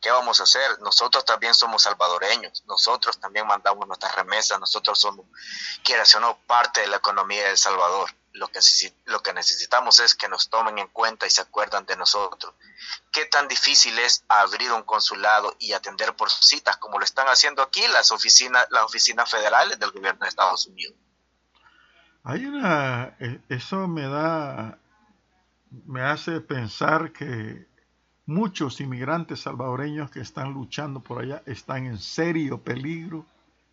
[0.04, 0.82] ¿Qué vamos a hacer?
[0.82, 5.26] Nosotros también somos salvadoreños, nosotros también mandamos nuestras remesas, nosotros somos,
[5.82, 8.14] quieras o no, parte de la economía de El Salvador.
[8.34, 12.54] Lo que, necesitamos es que nos tomen en cuenta y se acuerdan de nosotros.
[13.14, 17.62] ¿Qué tan difícil es abrir un consulado y atender por citas como lo están haciendo
[17.62, 20.96] aquí las oficinas, las oficinas federales del gobierno de Estados Unidos?
[22.26, 24.80] Hay una, e, eso me da,
[25.70, 27.72] me hace pensar que
[28.26, 33.26] muchos inmigrantes salvadoreños que están luchando por allá están en serio peligro,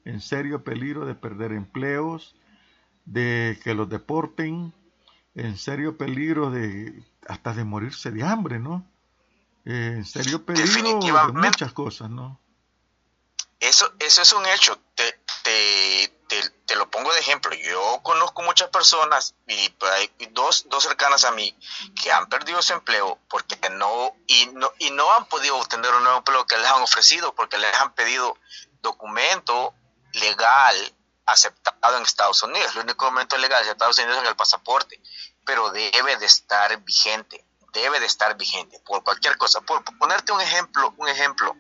[0.05, 2.35] en serio peligro de perder empleos,
[3.05, 4.73] de que los deporten,
[5.35, 8.85] en serio peligro de hasta de morirse de hambre, ¿no?
[9.65, 12.41] Eh, en serio peligro de muchas cosas, ¿no?
[13.61, 14.79] Eso, eso es un hecho.
[14.95, 15.05] Te,
[15.45, 16.20] te,
[16.67, 17.53] te, lo pongo de ejemplo.
[17.55, 21.57] Yo conozco muchas personas y hay dos, dos cercanas a mí
[22.01, 26.05] que han perdido su empleo porque no y, no y no han podido obtener un
[26.05, 28.37] nuevo empleo que les han ofrecido porque les han pedido
[28.81, 29.75] documento
[30.13, 30.95] legal
[31.27, 32.73] aceptado en Estados Unidos.
[32.73, 35.01] El único documento legal de Estados Unidos es el pasaporte,
[35.45, 39.61] pero debe de estar vigente debe de estar vigente por cualquier cosa.
[39.61, 41.57] Por, ponerte un ejemplo, un ejemplo,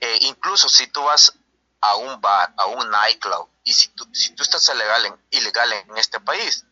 [0.00, 1.32] eh, incluso si tú vas
[1.80, 5.72] a un bar, a un nightclub, y si tú, si tú estás ilegal en, ilegal
[5.72, 6.64] en este país,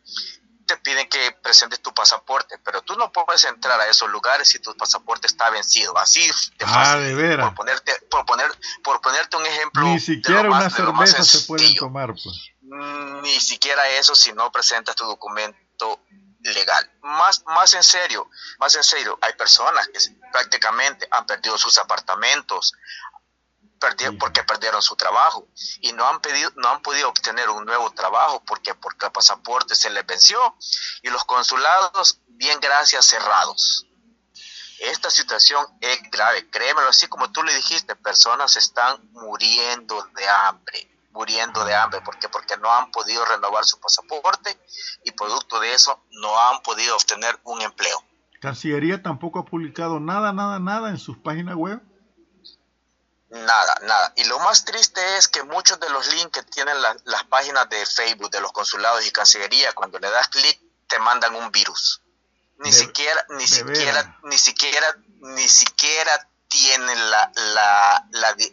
[0.67, 4.59] te piden que presentes tu pasaporte, pero tú no puedes entrar a esos lugares si
[4.59, 5.97] tu pasaporte está vencido.
[5.97, 7.03] Así de ah, fácil.
[7.05, 7.45] de veras.
[7.47, 8.51] Por ponerte, por, poner,
[8.83, 9.83] por ponerte un ejemplo.
[9.83, 12.13] Ni siquiera una cerveza se pueden tomar.
[12.13, 12.51] Pues.
[12.61, 16.01] Ni siquiera eso si no presentas tu documento
[16.41, 16.91] legal.
[17.01, 19.99] Más, más en serio, más en serio, hay personas que
[20.31, 22.73] prácticamente han perdido sus apartamentos,
[24.19, 25.47] porque perdieron su trabajo
[25.81, 29.75] y no han pedido, no han podido obtener un nuevo trabajo porque porque el pasaporte
[29.75, 30.55] se les venció
[31.01, 33.85] y los consulados bien gracias cerrados.
[34.79, 40.87] Esta situación es grave, créemelo, así como tú le dijiste, personas están muriendo de hambre,
[41.11, 44.55] muriendo de hambre, porque porque no han podido renovar su pasaporte
[45.03, 48.03] y producto de eso no han podido obtener un empleo.
[48.39, 51.81] Cancillería tampoco ha publicado nada, nada, nada en sus páginas web.
[53.29, 54.13] Nada, nada.
[54.15, 57.85] Y lo más triste es que muchos de los links que tienen las páginas de
[57.85, 62.01] Facebook de los consulados y Cancillería, cuando le das clic, te mandan un virus.
[62.59, 68.05] Ni siquiera, ni siquiera, ni siquiera, ni siquiera tienen la, la,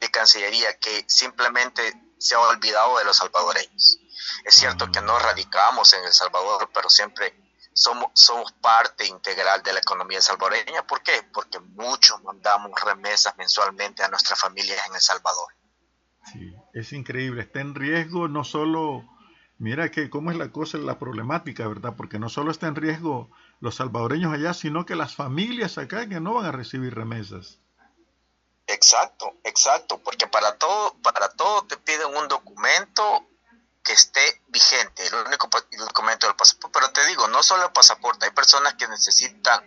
[0.00, 3.98] de Cancillería que simplemente se ha olvidado de los salvadoreños.
[4.44, 7.34] Es cierto que no radicamos en El Salvador, pero siempre
[7.74, 10.86] somos, somos parte integral de la economía salvadoreña.
[10.86, 11.22] ¿Por qué?
[11.32, 15.55] Porque muchos mandamos remesas mensualmente a nuestras familias en El Salvador.
[16.32, 17.42] Sí, es increíble.
[17.42, 19.04] Está en riesgo no solo,
[19.58, 21.94] mira que cómo es la cosa, la problemática, ¿verdad?
[21.96, 26.20] Porque no solo está en riesgo los salvadoreños allá, sino que las familias acá que
[26.20, 27.60] no van a recibir remesas.
[28.66, 33.24] Exacto, exacto, porque para todo, para todo te piden un documento
[33.86, 36.80] que esté vigente, el único documento del pasaporte.
[36.80, 39.64] Pero te digo, no solo el pasaporte, hay personas que necesitan,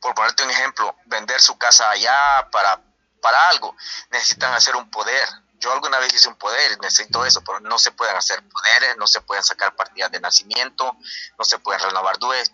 [0.00, 2.80] por ponerte un ejemplo, vender su casa allá para,
[3.20, 3.76] para algo,
[4.10, 5.28] necesitan hacer un poder.
[5.62, 9.06] Yo alguna vez hice un poder, necesito eso, pero no se pueden hacer poderes, no
[9.06, 10.96] se pueden sacar partidas de nacimiento,
[11.38, 12.50] no se pueden renovar dues.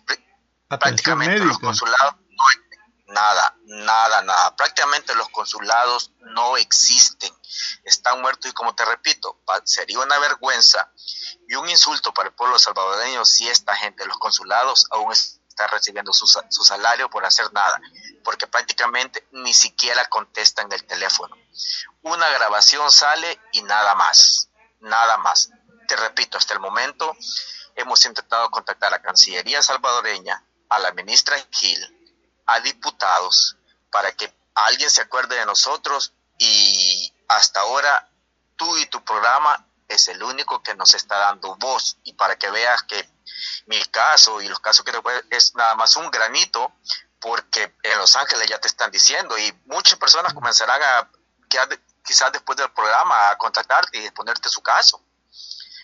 [0.67, 4.55] Prácticamente los consulados no nada, nada, nada.
[4.55, 7.33] Prácticamente los consulados no existen,
[7.83, 10.91] están muertos y como te repito, sería una vergüenza
[11.47, 15.11] y un insulto para el pueblo salvadoreño si esta gente, los consulados, aún
[15.59, 16.25] está recibiendo su,
[16.63, 17.81] salario por hacer nada,
[18.23, 21.35] porque prácticamente ni siquiera contestan el teléfono.
[22.01, 25.49] Una grabación sale y nada más, nada más.
[25.85, 27.13] Te repito, hasta el momento
[27.75, 33.57] hemos intentado contactar a Cancillería salvadoreña, a la ministra Gil, a diputados
[33.91, 38.09] para que alguien se acuerde de nosotros y hasta ahora
[38.55, 41.97] tú y tu programa es el único que nos está dando voz.
[42.03, 43.09] Y para que veas que
[43.65, 45.01] mi caso y los casos que te
[45.35, 46.71] es nada más un granito
[47.19, 51.09] porque en Los Ángeles ya te están diciendo y muchas personas comenzarán a
[52.03, 55.03] quizás después del programa a contactarte y exponerte su caso.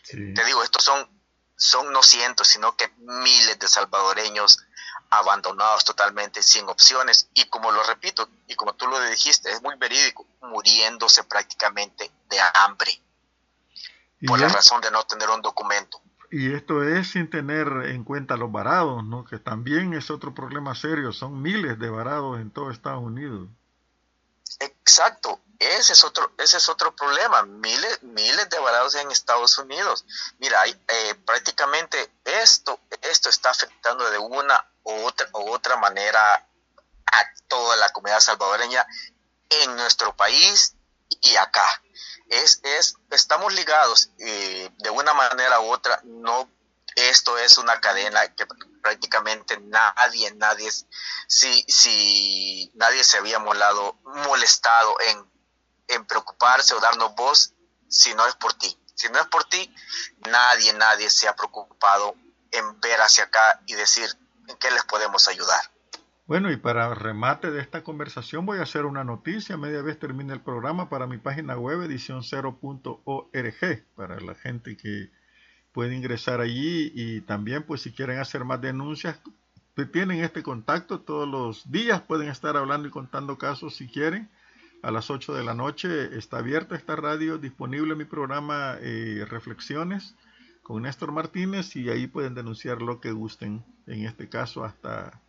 [0.07, 1.09] Te digo, estos son,
[1.57, 4.59] son no cientos, sino que miles de salvadoreños
[5.09, 9.75] abandonados totalmente, sin opciones, y como lo repito, y como tú lo dijiste, es muy
[9.75, 13.01] verídico, muriéndose prácticamente de hambre,
[14.25, 16.01] por la razón de no tener un documento.
[16.31, 19.25] Y esto es sin tener en cuenta los varados, ¿no?
[19.25, 23.47] que también es otro problema serio, son miles de varados en todo Estados Unidos.
[24.59, 30.05] Exacto, ese es otro, ese es otro problema, miles, miles de varados en Estados Unidos.
[30.39, 36.35] Mira, eh, prácticamente esto, esto está afectando de una u otra manera
[37.11, 38.85] a toda la comunidad salvadoreña
[39.49, 40.75] en nuestro país
[41.21, 41.65] y acá.
[42.29, 46.49] Es, es, estamos ligados eh, de una manera u otra, no
[46.95, 48.47] esto es una cadena que
[48.81, 50.71] prácticamente nadie, nadie,
[51.27, 55.29] si, si nadie se había molado, molestado en,
[55.89, 57.53] en preocuparse o darnos voz
[57.89, 58.79] si no es por ti.
[58.95, 59.75] Si no es por ti,
[60.19, 62.15] nadie, nadie se ha preocupado
[62.51, 64.09] en ver hacia acá y decir
[64.47, 65.74] en qué les podemos ayudar.
[66.27, 69.57] Bueno, y para remate de esta conversación voy a hacer una noticia.
[69.57, 75.11] Media vez termine el programa para mi página web edición0.org para la gente que
[75.71, 76.91] puede ingresar allí.
[76.95, 79.21] Y también pues si quieren hacer más denuncias
[79.91, 82.01] tienen este contacto todos los días.
[82.01, 84.27] Pueden estar hablando y contando casos si quieren.
[84.81, 90.15] A las 8 de la noche está abierta esta radio disponible mi programa eh, reflexiones
[90.63, 95.21] con Néstor Martínez y ahí pueden denunciar lo que gusten en este caso hasta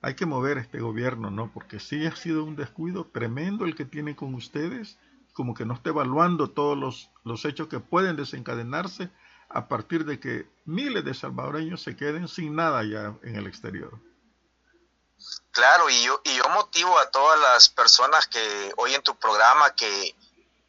[0.00, 1.52] hay que mover este gobierno, ¿no?
[1.52, 4.98] Porque sí ha sido un descuido tremendo el que tiene con ustedes,
[5.32, 9.10] como que no está evaluando todos los, los hechos que pueden desencadenarse
[9.48, 13.98] a partir de que miles de salvadoreños se queden sin nada ya en el exterior.
[15.50, 19.74] Claro, y yo, y yo motivo a todas las personas que hoy en tu programa
[19.74, 20.14] que,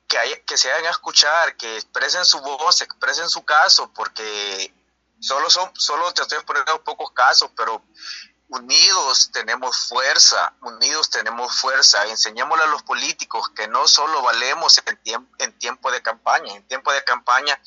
[0.08, 4.74] que, que se hagan a escuchar, que expresen su voz, expresen su caso, porque
[5.20, 7.84] solo son, solo te estoy poniendo pocos casos, pero
[8.50, 12.06] unidos tenemos fuerza, unidos tenemos fuerza.
[12.08, 16.68] Enseñémosle a los políticos que no solo valemos en, tiempo, en tiempo de campaña, en
[16.68, 17.60] tiempo de campaña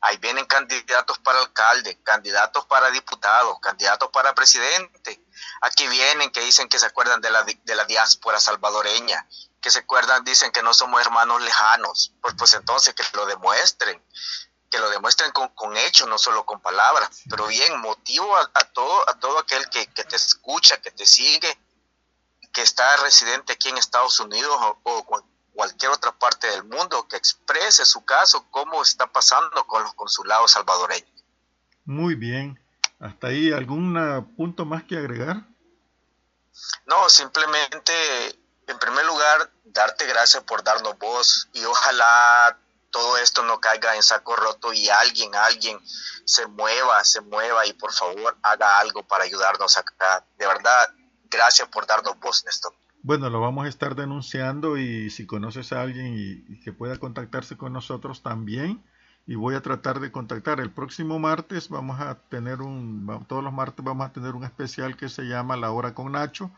[0.00, 5.20] ahí vienen candidatos para alcalde, candidatos para diputados, candidatos para presidente.
[5.60, 9.26] Aquí vienen que dicen que se acuerdan de la, de la diáspora salvadoreña,
[9.60, 12.12] que se acuerdan, dicen que no somos hermanos lejanos.
[12.20, 14.00] Pues, pues entonces que lo demuestren
[14.70, 17.22] que lo demuestren con, con hechos, no solo con palabras.
[17.28, 21.58] Pero bien, motivo a, todo, a todo aquel que, te escucha, que te sigue,
[22.52, 25.22] que está residente aquí en Estados Unidos o,
[25.54, 30.52] cualquier otra parte del mundo, que exprese su caso, cómo está pasando con los consulados
[30.52, 31.10] salvadoreños.
[31.84, 32.60] Muy bien.
[33.00, 35.42] ¿Hasta ahí algún punto más que agregar?
[36.86, 37.92] No, simplemente,
[38.66, 42.58] en primer lugar, darte gracias por darnos voz y ojalá
[42.90, 45.78] todo esto no caiga en saco roto y alguien, alguien
[46.24, 50.24] se mueva, se mueva y por favor haga algo para ayudarnos acá.
[50.38, 50.88] De verdad,
[51.30, 52.72] gracias por darnos voz, Néstor.
[53.02, 57.56] Bueno, lo vamos a estar denunciando y si conoces a alguien y, que pueda contactarse
[57.56, 58.82] con nosotros también,
[59.26, 60.58] y voy a tratar de contactar.
[60.58, 64.96] El próximo martes vamos a tener un, todos los martes vamos a tener un especial
[64.96, 66.50] que se llama La Hora con Nacho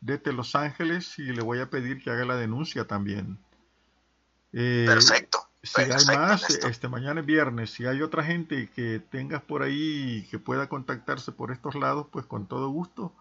[0.00, 3.38] desde Los Ángeles y le voy a pedir que haga la denuncia también.
[4.52, 9.42] Eh, Perfecto si hay más, este mañana es viernes, si hay otra gente que tengas
[9.42, 13.14] por ahí que pueda contactarse por estos lados, pues con todo gusto,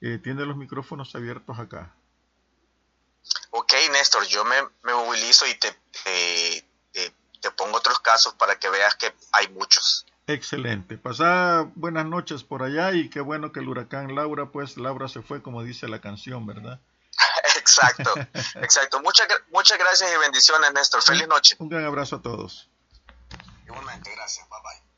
[0.00, 1.94] eh, tiene los micrófonos abiertos acá.
[3.50, 5.74] Ok, Néstor, yo me, movilizo y te,
[6.04, 10.06] te, pongo otros casos para que veas que hay muchos.
[10.26, 10.98] Excelente.
[10.98, 15.22] Pasá buenas noches por allá y qué bueno que el huracán Laura, pues Laura se
[15.22, 16.80] fue como dice la canción, ¿verdad?
[17.78, 18.14] Exacto,
[18.60, 19.02] exacto.
[19.02, 21.02] Muchas, muchas gracias y bendiciones, Néstor.
[21.02, 21.56] Feliz noche.
[21.58, 22.68] Un gran abrazo a todos.
[23.66, 24.46] Igualmente, gracias.
[24.48, 24.88] Bye bye.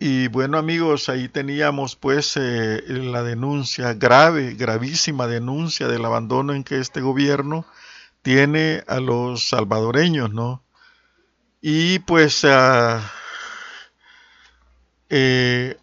[0.00, 6.64] Y bueno amigos, ahí teníamos pues eh, la denuncia grave, gravísima denuncia del abandono en
[6.64, 7.64] que este gobierno
[8.22, 10.62] tiene a los salvadoreños, ¿no?
[11.60, 13.00] Y pues uh,
[15.08, 15.78] eh,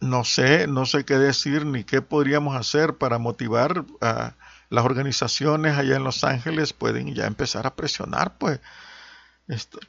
[0.00, 4.34] no sé, no sé qué decir ni qué podríamos hacer para motivar a
[4.70, 8.60] las organizaciones allá en Los Ángeles, pueden ya empezar a presionar, pues.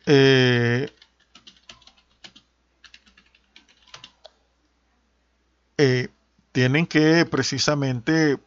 [0.06, 0.92] Eh,
[5.78, 6.08] eh,
[6.52, 8.38] tienen que precisamente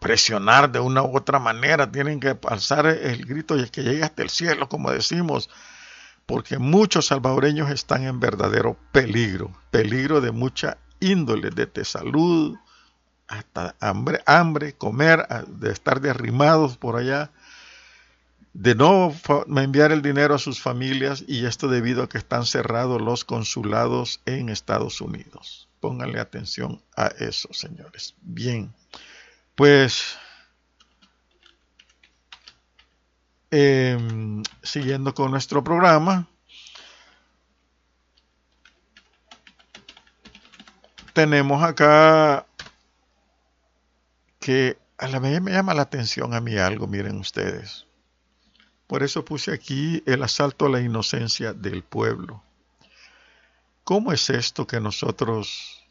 [0.00, 4.22] presionar de una u otra manera, tienen que alzar el grito y que llegue hasta
[4.22, 5.48] el cielo, como decimos,
[6.26, 12.56] porque muchos salvadoreños están en verdadero peligro, peligro de mucha índole, de salud,
[13.28, 17.30] hasta hambre, hambre, comer, de estar derrimados por allá,
[18.52, 19.14] de no
[19.56, 24.20] enviar el dinero a sus familias y esto debido a que están cerrados los consulados
[24.26, 25.68] en Estados Unidos.
[25.80, 28.14] Pónganle atención a eso, señores.
[28.22, 28.72] Bien,
[29.54, 30.16] pues
[33.58, 36.28] Em, siguiendo con nuestro programa,
[41.14, 42.44] tenemos acá
[44.40, 47.86] que a la vez me llama la atención a mí algo, miren ustedes.
[48.86, 52.42] Por eso puse aquí el asalto a la inocencia del pueblo.
[53.84, 55.82] ¿cómo es esto que nosotros,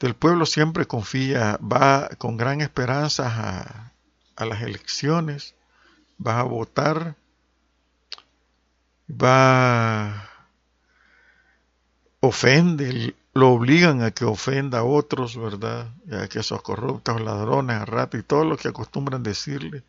[0.00, 3.94] el pueblo siempre confía, va con gran esperanza
[4.36, 5.54] a las elecciones,
[6.24, 7.16] va a votar,
[9.10, 10.28] va,
[12.20, 15.92] ofende, lo obligan a que ofenda a otros, ¿verdad?
[16.12, 19.84] A que esos corruptos, ladrones, a y todo lo que acostumbran decirle.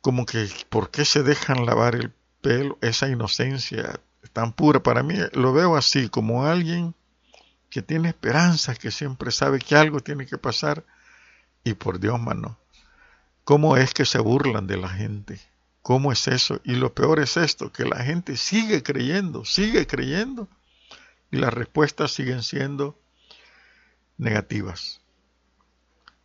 [0.00, 2.78] Como que, ¿por qué se dejan lavar el pelo?
[2.80, 4.00] Esa inocencia
[4.32, 4.82] tan pura.
[4.82, 6.94] Para mí lo veo así, como alguien
[7.70, 10.84] que tiene esperanzas, que siempre sabe que algo tiene que pasar.
[11.64, 12.58] Y por Dios, mano,
[13.48, 15.40] ¿cómo es que se burlan de la gente?
[15.80, 16.60] ¿Cómo es eso?
[16.64, 20.48] Y lo peor es esto, que la gente sigue creyendo, sigue creyendo
[21.30, 23.00] y las respuestas siguen siendo
[24.18, 25.00] negativas.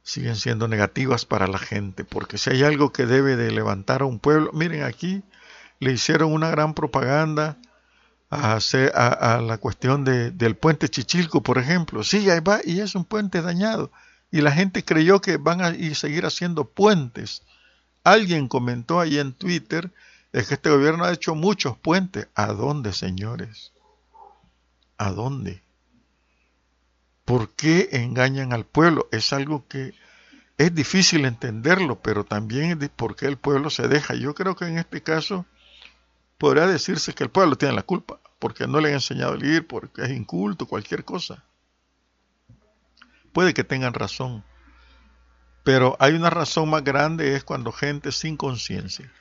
[0.01, 4.05] Siguen siendo negativas para la gente, porque si hay algo que debe de levantar a
[4.05, 5.23] un pueblo, miren aquí
[5.79, 7.57] le hicieron una gran propaganda
[8.29, 8.59] a,
[9.41, 12.03] la cuestión del puente Chichilco, por ejemplo.
[12.03, 13.93] Sí, ahí va y es un puente dañado.
[14.33, 17.43] Y la gente creyó que van a seguir haciendo puentes.
[18.03, 19.91] Alguien comentó ahí en Twitter,
[20.31, 22.27] es que este gobierno ha hecho muchos puentes.
[22.33, 23.73] ¿A dónde, señores?
[24.97, 25.61] ¿A dónde?
[27.25, 29.07] ¿Por qué engañan al pueblo?
[29.11, 29.93] Es algo que
[30.57, 34.15] es difícil entenderlo, pero también es por qué el pueblo se deja.
[34.15, 35.45] Yo creo que en este caso
[36.39, 39.67] podría decirse que el pueblo tiene la culpa, porque no le han enseñado a leer,
[39.67, 41.43] porque es inculto, cualquier cosa.
[43.33, 44.43] Puede que tengan razón,
[45.63, 49.11] pero hay una razón más grande, es cuando gente sin conciencia,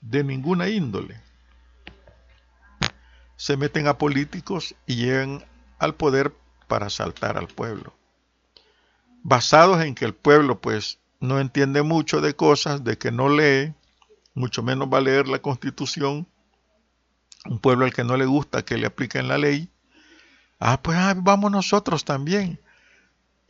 [0.00, 1.20] de ninguna índole,
[3.36, 5.44] se meten a políticos y llegan
[5.78, 6.34] al poder
[6.66, 7.94] para asaltar al pueblo.
[9.22, 13.74] Basados en que el pueblo pues no entiende mucho de cosas, de que no lee,
[14.34, 16.26] mucho menos va a leer la constitución,
[17.46, 19.70] un pueblo al que no le gusta que le apliquen la ley,
[20.58, 22.60] ah, pues ah, vamos nosotros también.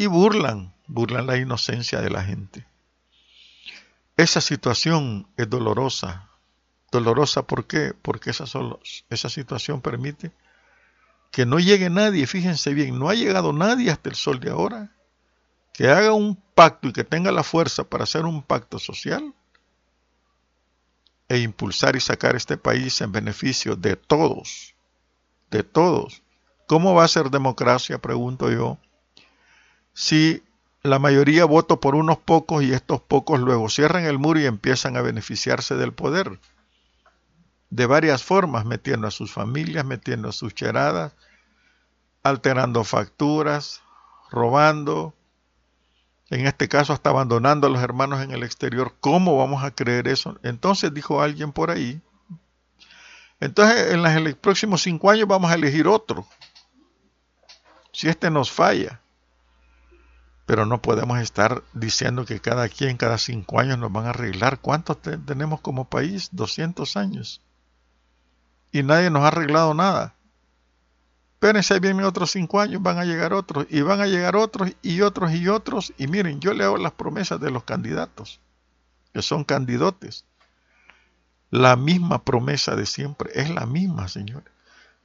[0.01, 2.67] Y burlan, burlan la inocencia de la gente.
[4.17, 6.31] Esa situación es dolorosa,
[6.91, 7.93] Dolorosa, ¿por qué?
[8.01, 8.45] Porque esa,
[9.11, 10.33] esa situación permite
[11.31, 14.91] que no llegue nadie, fíjense bien, no ha llegado nadie hasta el sol de ahora,
[15.75, 19.35] que haga un pacto y que tenga la fuerza para hacer un pacto social
[21.29, 24.75] e impulsar y sacar este país en beneficio de todos,
[25.51, 26.23] de todos.
[26.67, 28.79] ¿Cómo va a ser democracia, pregunto yo,
[29.93, 30.43] si
[30.83, 34.97] la mayoría vota por unos pocos y estos pocos luego cierran el muro y empiezan
[34.97, 36.39] a beneficiarse del poder?
[37.71, 41.15] de varias formas, metiendo a sus familias, metiendo a sus cheradas,
[42.23, 43.81] alterando facturas,
[44.31, 45.15] robando,
[46.31, 48.95] en este caso hasta abandonando a los hermanos en el exterior.
[49.01, 50.39] ¿Cómo vamos a creer eso?
[50.43, 52.01] Entonces dijo alguien por ahí,
[53.39, 56.27] entonces en los próximos cinco años vamos a elegir otro,
[57.93, 59.01] si este nos falla.
[60.51, 64.59] Pero no podemos estar diciendo que cada quien, cada cinco años nos van a arreglar.
[64.59, 66.31] ¿Cuántos tenemos como país?
[66.33, 67.41] 200 años
[68.73, 70.17] y nadie nos ha arreglado nada.
[71.35, 75.03] Espérense, vienen otros cinco años, van a llegar otros, y van a llegar otros, y
[75.03, 75.93] otros, y otros.
[75.99, 78.41] Y miren, yo leo las promesas de los candidatos,
[79.15, 80.25] que son candidotes.
[81.51, 84.53] La misma promesa de siempre, es la misma, señores.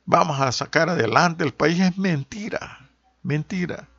[0.08, 2.90] Vamos a sacar adelante el país, es mentira,
[3.22, 3.90] mentira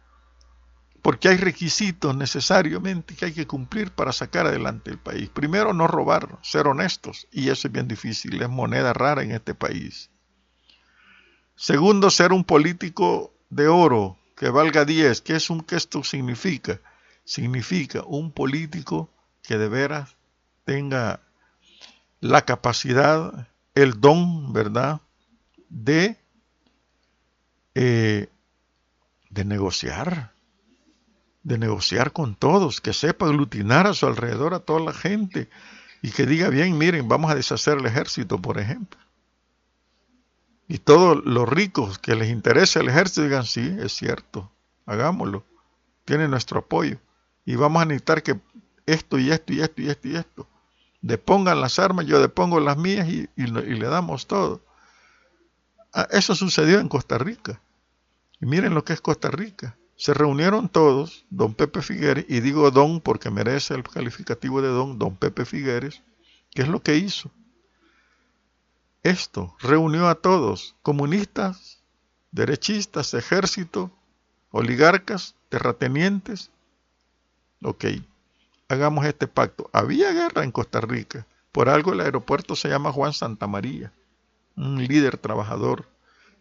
[1.06, 5.28] porque hay requisitos necesariamente que hay que cumplir para sacar adelante el país.
[5.28, 9.54] Primero, no robar, ser honestos, y eso es bien difícil, es moneda rara en este
[9.54, 10.10] país.
[11.54, 15.20] Segundo, ser un político de oro, que valga 10.
[15.20, 16.80] ¿Qué, es un, ¿Qué esto significa?
[17.24, 19.08] Significa un político
[19.44, 20.16] que de veras
[20.64, 21.20] tenga
[22.18, 23.46] la capacidad,
[23.76, 25.00] el don, ¿verdad?,
[25.68, 26.18] de,
[27.76, 28.28] eh,
[29.30, 30.34] de negociar,
[31.46, 35.48] de negociar con todos, que sepa aglutinar a su alrededor a toda la gente
[36.02, 38.98] y que diga bien, miren, vamos a deshacer el ejército, por ejemplo.
[40.66, 44.50] Y todos los ricos que les interese el ejército digan, sí, es cierto,
[44.86, 45.44] hagámoslo,
[46.04, 46.98] tiene nuestro apoyo.
[47.44, 48.40] Y vamos a necesitar que
[48.84, 50.48] esto y esto y esto y esto y esto.
[51.00, 54.62] Depongan las armas, yo depongo las mías y, y le damos todo.
[55.92, 57.60] Ah, eso sucedió en Costa Rica.
[58.40, 59.76] Y miren lo que es Costa Rica.
[59.96, 64.98] Se reunieron todos, don Pepe Figueres, y digo don porque merece el calificativo de don,
[64.98, 66.02] don Pepe Figueres,
[66.50, 67.30] ¿qué es lo que hizo?
[69.02, 71.80] Esto, reunió a todos, comunistas,
[72.30, 73.90] derechistas, ejército,
[74.50, 76.50] oligarcas, terratenientes.
[77.62, 77.84] Ok,
[78.68, 79.70] hagamos este pacto.
[79.72, 83.92] Había guerra en Costa Rica, por algo el aeropuerto se llama Juan Santa María,
[84.56, 85.88] un líder trabajador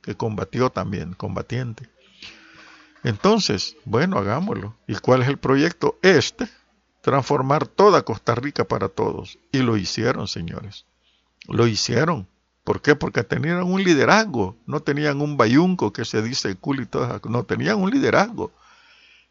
[0.02, 1.90] que combatió también, combatiente.
[3.06, 4.76] Entonces, bueno, hagámoslo.
[4.88, 6.00] ¿Y cuál es el proyecto?
[6.02, 6.50] Este,
[7.02, 9.38] transformar toda Costa Rica para todos.
[9.52, 10.86] Y lo hicieron, señores.
[11.48, 12.28] Lo hicieron.
[12.64, 12.96] ¿Por qué?
[12.96, 17.44] Porque tenían un liderazgo, no tenían un bayunco que se dice cool y todo, no,
[17.44, 18.52] tenían un liderazgo.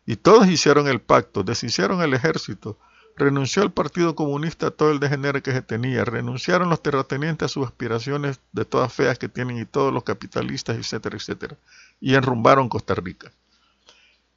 [0.07, 2.79] Y todos hicieron el pacto, deshicieron el ejército,
[3.17, 7.49] renunció el Partido Comunista a todo el degenere que se tenía, renunciaron los terratenientes a
[7.49, 11.57] sus aspiraciones de todas feas que tienen y todos los capitalistas, etcétera, etcétera,
[12.01, 13.33] y enrumbaron Costa Rica.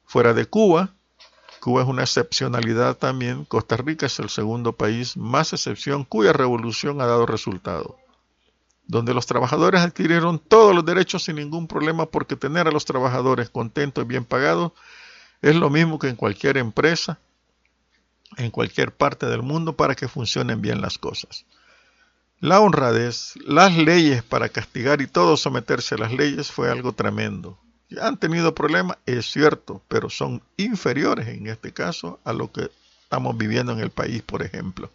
[0.08, 0.90] Fuera de Cuba,
[1.60, 7.00] Cuba es una excepcionalidad también, Costa Rica es el segundo país más excepción cuya revolución
[7.00, 7.96] ha dado resultado
[8.88, 13.50] donde los trabajadores adquirieron todos los derechos sin ningún problema porque tener a los trabajadores
[13.50, 14.72] contentos y bien pagados
[15.42, 17.18] es lo mismo que en cualquier empresa,
[18.38, 21.44] en cualquier parte del mundo para que funcionen bien las cosas.
[22.40, 27.58] La honradez, las leyes para castigar y todo someterse a las leyes fue algo tremendo.
[28.00, 32.70] Han tenido problemas, es cierto, pero son inferiores en este caso a lo que
[33.02, 34.90] estamos viviendo en el país, por ejemplo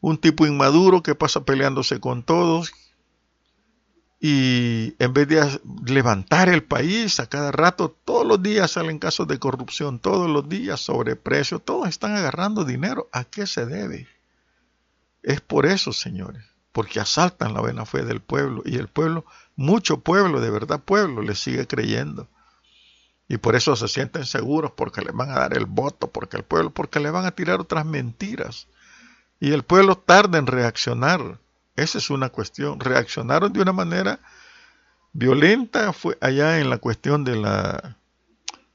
[0.00, 2.72] un tipo inmaduro que pasa peleándose con todos
[4.20, 9.28] y en vez de levantar el país a cada rato, todos los días salen casos
[9.28, 13.08] de corrupción, todos los días sobreprecio, todos están agarrando dinero.
[13.12, 14.06] ¿A qué se debe?
[15.22, 16.44] Es por eso, señores,
[16.76, 19.24] porque asaltan la buena fe del pueblo y el pueblo,
[19.56, 22.28] mucho pueblo, de verdad pueblo, le sigue creyendo.
[23.28, 26.42] Y por eso se sienten seguros porque le van a dar el voto, porque el
[26.42, 28.68] pueblo, porque le van a tirar otras mentiras
[29.40, 31.38] y el pueblo tarda en reaccionar.
[31.76, 32.78] Esa es una cuestión.
[32.78, 34.20] Reaccionaron de una manera
[35.14, 37.96] violenta fue allá en la cuestión de la,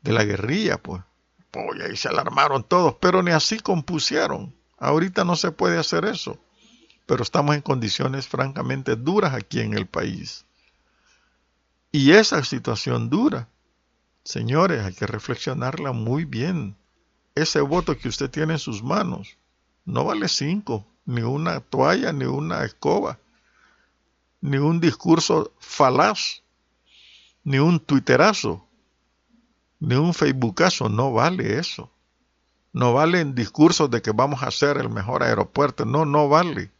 [0.02, 1.04] de la guerrilla, pues.
[1.52, 2.00] pues.
[2.00, 4.56] se alarmaron todos, pero ni así compusieron.
[4.80, 6.40] Ahorita no se puede hacer eso.
[7.12, 10.46] Pero estamos en condiciones francamente duras aquí en el país.
[11.92, 13.50] Y esa situación dura,
[14.24, 16.78] señores, hay que reflexionarla muy bien.
[17.36, 19.36] Ese voto que usted tiene en sus manos,
[19.84, 23.20] no vale cinco, ni una toalla, ni una escoba,
[24.40, 26.44] ni un discurso falaz,
[27.44, 28.66] ni un twitterazo,
[29.82, 31.92] ni un facebookazo, no vale eso.
[32.72, 36.72] No valen discursos de que vamos a hacer el mejor aeropuerto, no, no vale.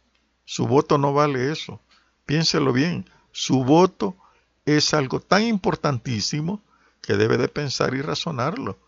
[0.44, 1.80] Su voto no vale eso.
[2.26, 4.16] Piénselo bien, su voto
[4.64, 6.62] es algo tan importantísimo
[7.00, 8.78] que debe de pensar y razonarlo.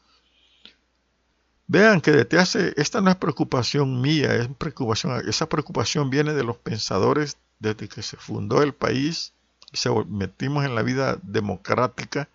[1.66, 6.44] Vean que desde hace, esta no es preocupación mía, es preocupación, esa preocupación viene de
[6.44, 9.32] los pensadores desde que se fundó el país
[9.72, 12.28] y se metimos en la vida democrática,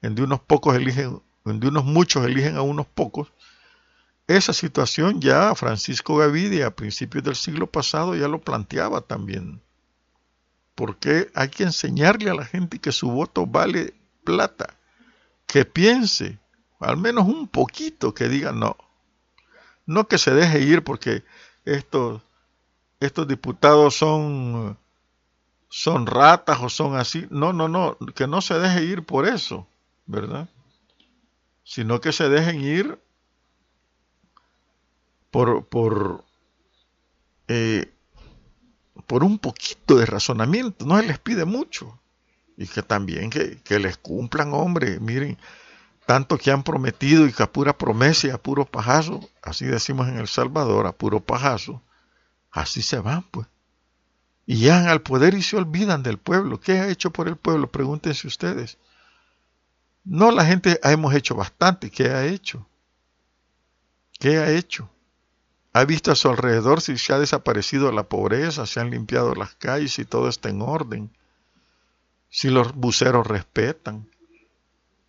[0.00, 3.32] en de unos pocos eligen, en de unos muchos eligen a unos pocos.
[4.26, 9.60] Esa situación ya Francisco Gavidia a principios del siglo pasado ya lo planteaba también.
[10.74, 13.94] Porque hay que enseñarle a la gente que su voto vale
[14.24, 14.74] plata,
[15.46, 16.38] que piense,
[16.80, 18.76] al menos un poquito que diga no.
[19.86, 21.22] No que se deje ir porque
[21.66, 22.22] estos,
[23.00, 24.78] estos diputados son,
[25.68, 27.26] son ratas o son así.
[27.28, 29.68] No, no, no, que no se deje ir por eso,
[30.06, 30.48] ¿verdad?
[31.62, 32.98] Sino que se dejen ir
[35.34, 36.24] por, por,
[37.48, 37.92] eh,
[39.08, 40.86] por un poquito de razonamiento.
[40.86, 42.00] No se les pide mucho.
[42.56, 45.00] Y que también que, que les cumplan, hombre.
[45.00, 45.36] Miren,
[46.06, 50.18] tanto que han prometido y que a pura promesa y a pajazo, así decimos en
[50.18, 51.82] El Salvador, a puro pajazo,
[52.52, 53.48] así se van, pues.
[54.46, 56.60] Y llegan al poder y se olvidan del pueblo.
[56.60, 57.72] ¿Qué ha hecho por el pueblo?
[57.72, 58.78] Pregúntense ustedes.
[60.04, 61.90] No, la gente hemos hecho bastante.
[61.90, 62.68] ¿Qué ha hecho?
[64.20, 64.93] ¿Qué ha hecho?
[65.76, 69.56] ¿Ha visto a su alrededor si se ha desaparecido la pobreza, se han limpiado las
[69.56, 71.10] calles y todo está en orden?
[72.30, 74.08] Si los buceros respetan,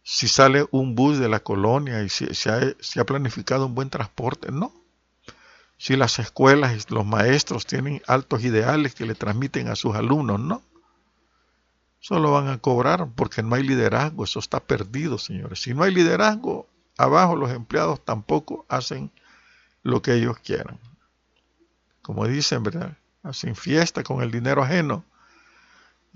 [0.02, 4.74] si sale un bus de la colonia y si, ha, planificado un buen transporte, no.
[5.78, 10.40] Si las escuelas y los maestros tienen altos ideales que le transmiten a sus alumnos,
[10.40, 10.64] no.
[12.00, 15.62] Solo van a cobrar porque no hay liderazgo, eso está perdido, señores.
[15.62, 19.12] Si no hay liderazgo, abajo los empleados tampoco hacen
[19.86, 20.78] lo que ellos quieran.
[22.02, 22.98] Como dicen, ¿verdad?
[23.24, 25.06] Hacen fiesta con el dinero ajeno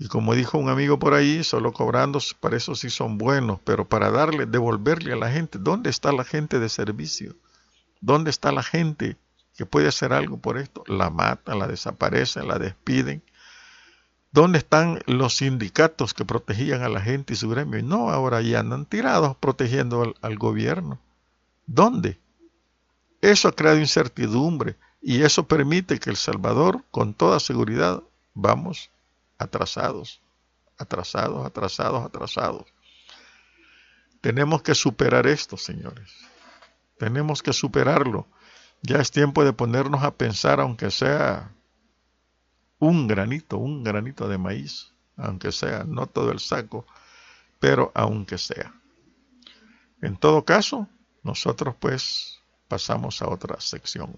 [0.00, 3.86] y como dijo un amigo por ahí, solo cobrando, para eso sí son buenos, pero
[3.86, 7.36] para darle, devolverle a la gente, ¿dónde está la gente de servicio?
[8.00, 9.18] ¿Dónde está la gente
[9.54, 10.82] que puede hacer algo por esto?
[10.86, 13.22] La matan, la desaparecen, la despiden.
[14.32, 17.82] ¿Dónde están los sindicatos que protegían a la gente y su gremio?
[17.82, 20.98] No, ahora ya andan tirados protegiendo al, al gobierno.
[21.66, 22.18] ¿Dónde?
[23.20, 28.02] Eso ha creado incertidumbre y eso permite que El Salvador, con toda seguridad,
[28.34, 28.90] vamos
[29.38, 30.20] atrasados.
[30.78, 32.64] atrasados, atrasados, atrasados.
[34.22, 36.10] Tenemos que superar esto, señores.
[36.98, 38.26] Tenemos que superarlo.
[38.82, 41.52] Ya es tiempo de ponernos a pensar, aunque sea
[42.78, 46.86] un granito, un granito de maíz, aunque sea, no todo el saco,
[47.58, 48.74] pero aunque sea.
[50.00, 50.88] En todo caso,
[51.22, 52.39] nosotros pues
[52.70, 54.16] pasamos a otra sección.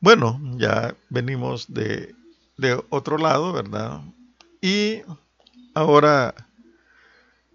[0.00, 2.14] Bueno, ya venimos de,
[2.56, 4.00] de otro lado, ¿verdad?
[4.60, 5.02] Y
[5.74, 6.34] ahora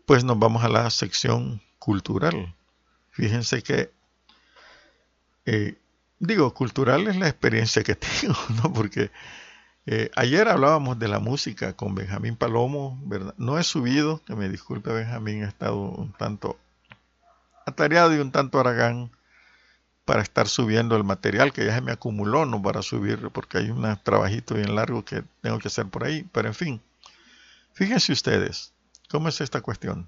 [0.05, 2.55] pues nos vamos a la sección cultural.
[3.11, 3.91] Fíjense que,
[5.45, 5.75] eh,
[6.19, 8.73] digo, cultural es la experiencia que tengo, ¿no?
[8.73, 9.11] Porque
[9.91, 13.33] eh, ayer hablábamos de la música con Benjamín Palomo, ¿verdad?
[13.37, 16.59] No he subido, que me disculpe Benjamín, he estado un tanto
[17.65, 19.09] atareado y un tanto aragán
[20.05, 23.71] para estar subiendo el material que ya se me acumuló, no para subir, porque hay
[23.71, 26.81] un trabajito bien largo que tengo que hacer por ahí, pero en fin,
[27.73, 28.73] fíjense ustedes,
[29.09, 30.07] ¿Cómo es esta cuestión?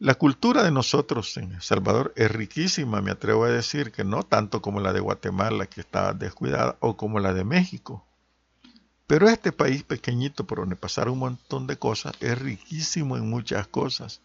[0.00, 4.22] La cultura de nosotros en El Salvador es riquísima, me atrevo a decir que no
[4.22, 8.02] tanto como la de Guatemala, que está descuidada, o como la de México.
[9.06, 13.66] Pero este país pequeñito por donde pasaron un montón de cosas es riquísimo en muchas
[13.66, 14.22] cosas.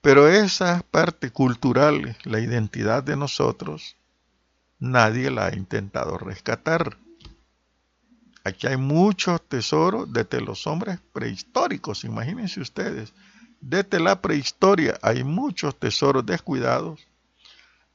[0.00, 3.94] Pero esa parte cultural, la identidad de nosotros,
[4.80, 6.98] nadie la ha intentado rescatar.
[8.42, 13.12] Aquí hay muchos tesoros desde los hombres prehistóricos, imagínense ustedes.
[13.66, 17.00] Desde la prehistoria hay muchos tesoros descuidados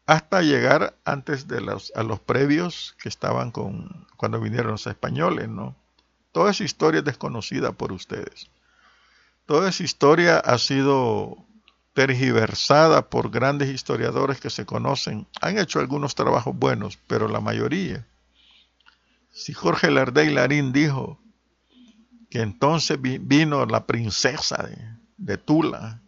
[0.05, 5.47] hasta llegar antes de los, a los previos que estaban con cuando vinieron los españoles,
[5.47, 5.75] ¿no?
[6.31, 8.49] Toda esa historia es desconocida por ustedes.
[9.45, 11.37] Toda esa historia ha sido
[11.93, 15.27] tergiversada por grandes historiadores que se conocen.
[15.41, 18.05] Han hecho algunos trabajos buenos, pero la mayoría
[19.31, 21.19] si Jorge Lardey Larín dijo
[22.29, 24.77] que entonces vino la princesa de,
[25.37, 26.01] Tula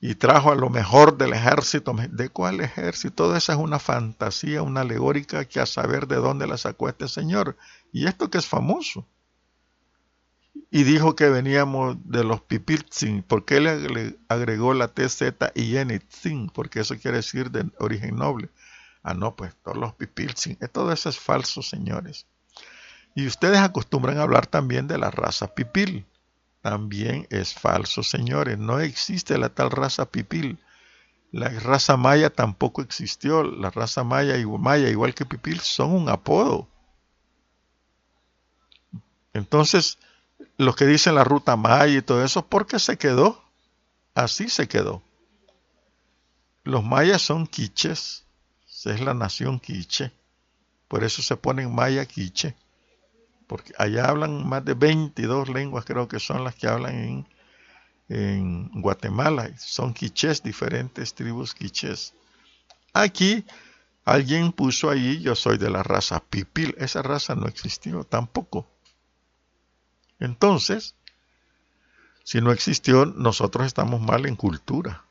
[0.00, 1.94] y trajo a lo mejor del ejército.
[2.10, 3.14] ¿De cuál ejército?
[3.24, 7.08] Todo esa es una fantasía, una alegórica que a saber de dónde la sacó este
[7.08, 7.56] señor.
[7.92, 9.06] Y esto que es famoso.
[10.70, 13.22] Y dijo que veníamos de los Pipiltzin.
[13.22, 15.22] ¿Por qué le agregó la TZ
[15.54, 16.50] y Yenitzin?
[16.50, 18.50] Porque eso quiere decir de origen noble.
[19.06, 20.58] Ah, no, pues todos los pipilzin.
[20.60, 22.26] Eh, todo eso es falso, señores.
[23.14, 26.04] Y ustedes acostumbran a hablar también de la raza pipil.
[26.66, 28.58] También es falso, señores.
[28.58, 30.58] No existe la tal raza pipil.
[31.30, 33.44] La raza maya tampoco existió.
[33.44, 36.66] La raza maya y maya, igual que pipil, son un apodo.
[39.32, 39.98] Entonces,
[40.56, 43.44] los que dicen la ruta maya y todo eso, ¿por qué se quedó?
[44.16, 45.04] Así se quedó.
[46.64, 48.26] Los mayas son quiches
[48.86, 50.10] es la nación quiche.
[50.88, 52.56] Por eso se ponen maya quiche.
[53.46, 57.26] Porque allá hablan más de 22 lenguas, creo que son las que hablan
[58.08, 59.50] en, Guatemala.
[59.58, 62.14] Son quiches, diferentes tribus quiches.
[62.92, 63.44] Aquí
[64.04, 66.74] alguien puso ahí, yo soy de la raza pipil.
[66.78, 68.68] Esa raza no existió tampoco.
[70.20, 70.94] Entonces,
[72.24, 75.04] si no existió, nosotros estamos mal en cultura.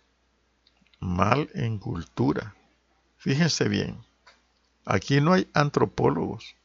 [1.00, 2.56] Mal en cultura.
[3.18, 3.98] Fíjense bien,
[4.86, 6.56] aquí no hay antropólogos,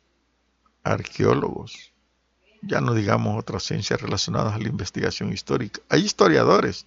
[0.93, 1.93] arqueólogos,
[2.62, 5.80] ya no digamos otras ciencias relacionadas a la investigación histórica.
[5.88, 6.86] Hay historiadores,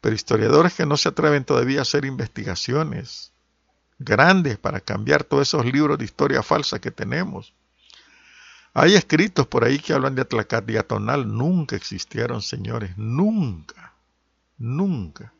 [0.00, 3.32] pero historiadores que no se atreven todavía a hacer investigaciones
[3.98, 7.54] grandes para cambiar todos esos libros de historia falsa que tenemos.
[8.74, 13.94] Hay escritos por ahí que hablan de Atlacatiatonal, nunca existieron, señores, nunca,
[14.58, 15.32] nunca.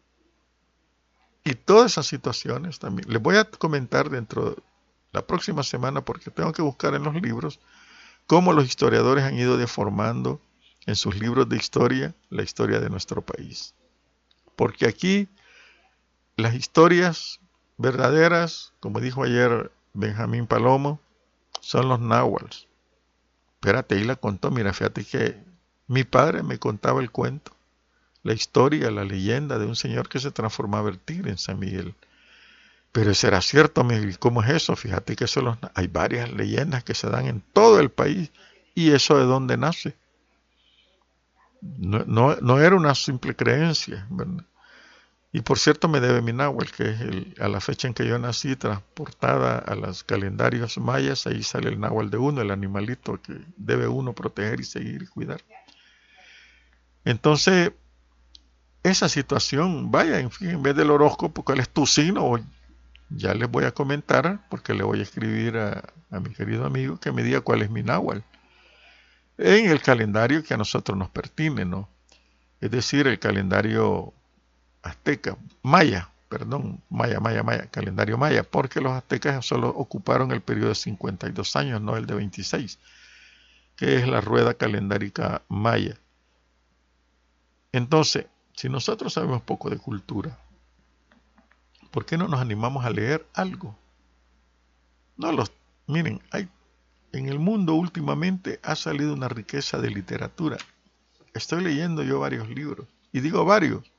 [1.45, 3.09] Y todas esas situaciones también.
[3.13, 4.57] Les voy a comentar dentro de
[5.17, 7.59] la próxima semana, porque tengo que buscar en los libros,
[8.27, 10.43] cómo los historiadores han ido deformando
[10.85, 13.75] en sus libros de historia la historia de nuestro país.
[14.57, 15.27] Porque aquí
[16.37, 17.41] las historias
[17.79, 21.01] verdaderas, como dijo ayer Benjamín Palomo,
[21.61, 22.67] son los náhuatl.
[23.55, 25.43] Espérate, ahí la contó, mira, fíjate que
[25.87, 27.57] mi padre me contaba el cuento
[28.23, 31.95] la historia, la leyenda de un señor que se transformaba en tigre en San Miguel.
[32.93, 33.87] Pero será cierto,
[34.19, 34.75] ¿cómo es eso?
[34.75, 38.31] Fíjate que solo hay varias leyendas que se dan en todo el país.
[38.75, 39.95] ¿Y eso de dónde nace?
[41.61, 44.07] No, era una simple creencia.
[45.33, 48.19] Y por cierto me debe mi náhuatl, que es a la fecha en que yo
[48.19, 53.35] nací, transportada a los calendarios mayas, ahí sale el náhuatl de uno, el animalito que
[53.59, 55.43] debe uno proteger y seguir y cuidar.
[57.05, 57.73] Entonces,
[58.83, 62.41] esa situación, vaya, en fin, en vez del horóscopo, ¿cuál es tu signo?
[63.11, 65.83] Ya les voy a comentar, porque le voy a escribir a,
[66.21, 68.23] mi querido amigo que me diga cuál es mi náhuatl.
[69.39, 71.89] En el calendario que a nosotros nos pertine, ¿no?
[72.61, 74.15] Es decir, el calendario
[74.83, 80.71] azteca, maya, perdón, maya, maya, maya, calendario maya, porque los aztecas solo ocuparon el periodo
[80.71, 82.79] de 52 años, no el de 26,
[83.77, 85.99] que es la rueda calendárica maya.
[87.73, 90.39] Entonces, si nosotros sabemos poco de cultura,
[91.97, 93.75] ¿por qué no nos animamos a leer algo?
[95.17, 95.51] No los,
[95.87, 96.47] miren, hay,
[97.13, 100.59] en el mundo últimamente ha salido una riqueza de literatura.
[101.33, 103.91] Estoy leyendo yo varios libros, y digo varios,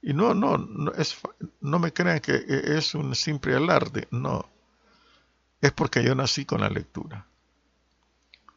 [0.00, 1.18] y no, no, no, es,
[1.60, 4.48] no me crean que e, es un simple alarde, no.
[5.60, 7.26] Es porque yo nací con la lectura.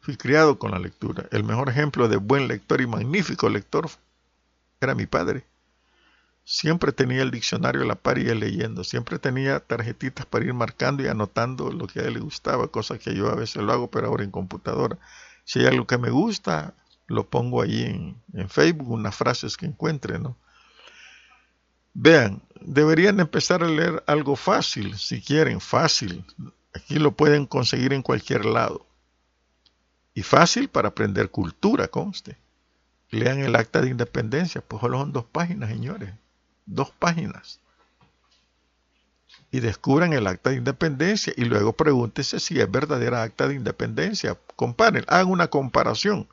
[0.00, 1.28] Fui criado con la lectura.
[1.30, 3.90] El mejor ejemplo de buen lector y magnífico lector
[4.80, 5.44] era mi padre.
[6.50, 8.82] Siempre tenía el diccionario a la par y leyendo.
[8.82, 12.98] Siempre tenía tarjetitas para ir marcando y anotando lo que a él le gustaba, cosa
[12.98, 14.96] que yo a veces lo hago, pero ahora en computadora.
[15.44, 16.72] Si hay algo que me gusta,
[17.06, 17.82] lo pongo ahí
[18.32, 20.38] en, Facebook, unas frases que encuentre, ¿no?
[21.92, 26.24] Vean, deberían empezar a leer algo fácil, si quieren, fácil.
[26.72, 28.86] Aquí lo pueden conseguir en cualquier lado.
[30.14, 32.38] Y fácil para aprender cultura, conste.
[33.10, 36.14] Lean el acta de independencia, pues solo son dos páginas, señores.
[36.68, 37.60] Dos páginas.
[39.50, 44.38] Y descubran el acta de independencia y luego pregúntense si es verdadera acta de independencia.
[44.56, 46.28] Comparen, hagan una comparación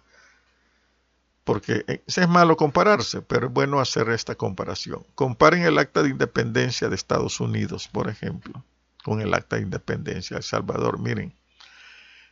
[1.45, 5.05] porque es malo compararse, pero es bueno hacer esta comparación.
[5.13, 8.65] Comparen el acta de independencia de Estados Unidos, por ejemplo,
[9.03, 10.99] con el acta de independencia de El Salvador.
[10.99, 11.33] Miren,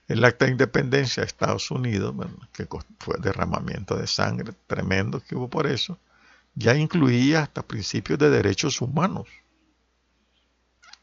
[0.08, 2.14] el acta de independencia de Estados Unidos,
[2.52, 2.68] que
[3.00, 6.00] fue derramamiento de sangre tremendo que hubo por eso,
[6.56, 9.28] ya incluía hasta principios de derechos humanos.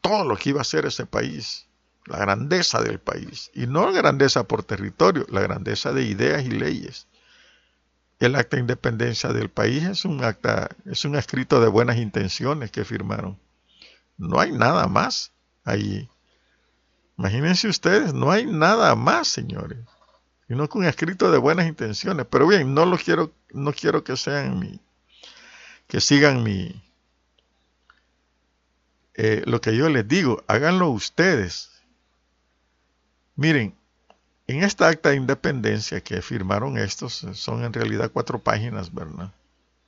[0.01, 1.67] Todo lo que iba a ser ese país,
[2.05, 6.51] la grandeza del país, y no la grandeza por territorio, la grandeza de ideas y
[6.51, 7.07] leyes
[8.25, 12.71] el acta de independencia del país es un acta, es un escrito de buenas intenciones
[12.71, 13.39] que firmaron.
[14.17, 15.31] No hay nada más
[15.63, 16.07] allí.
[17.17, 19.79] Imagínense ustedes, no hay nada más, señores.
[20.47, 22.27] Sino que un escrito de buenas intenciones.
[22.29, 24.79] Pero bien, no lo quiero, no quiero que sean mi,
[25.91, 26.81] que sigan mi,
[29.13, 31.69] eh, lo que yo les digo, háganlo ustedes.
[33.35, 33.75] Miren,
[34.47, 39.33] en esta acta de independencia que firmaron estos, eh, son en realidad cuatro páginas, ¿verdad?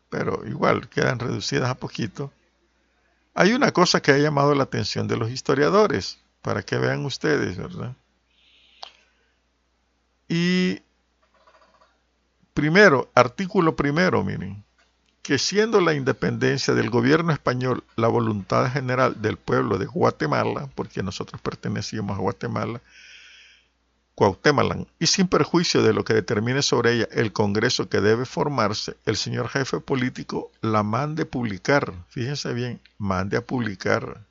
[0.09, 2.33] Pero igual quedan reducidas a poquito.
[3.33, 7.55] Hay una cosa que ha llamado la atención de los historiadores, para que vean ustedes,
[7.55, 7.95] ¿verdad?
[10.27, 10.81] Y
[12.53, 14.65] primero, artículo primero, miren,
[15.23, 21.01] que siendo la independencia del gobierno español la voluntad general del pueblo de Guatemala, porque
[21.01, 22.81] nosotros pertenecíamos a Guatemala,
[24.15, 28.97] Cuauhtémoc, y sin perjuicio de lo que determine sobre ella el Congreso que debe formarse,
[29.05, 34.25] el señor jefe político la mande publicar, fíjense bien, mande a publicar,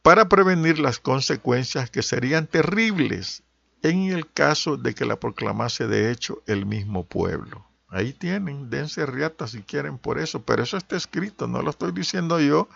[0.00, 3.42] para prevenir las consecuencias que serían terribles
[3.82, 7.69] en el caso de que la proclamase de hecho el mismo pueblo.
[7.90, 11.90] Ahí tienen, dense riata si quieren por eso, pero eso está escrito, no lo estoy
[11.90, 12.68] diciendo yo,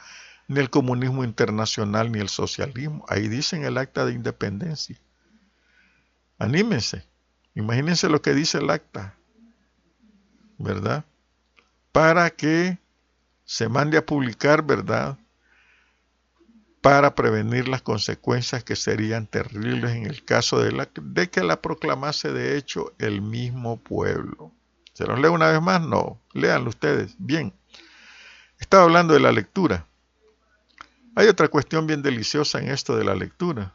[0.48, 4.98] ni el comunismo internacional ni el socialismo, ahí dicen el acta de independencia.
[6.38, 7.06] Anímense.
[7.54, 9.14] Imagínense lo que dice el acta,
[10.58, 11.04] ¿verdad?
[11.92, 12.78] Para que
[13.44, 15.16] se mande a publicar, ¿verdad?
[16.80, 21.62] Para prevenir las consecuencias que serían terribles en el caso de, la, de que la
[21.62, 24.52] proclamase de hecho el mismo pueblo.
[24.94, 25.82] ¿Se los leo una vez más?
[25.82, 27.14] No, léanlo ustedes.
[27.18, 27.52] Bien.
[28.58, 29.86] Estaba hablando de la lectura.
[31.16, 33.74] Hay otra cuestión bien deliciosa en esto de la lectura.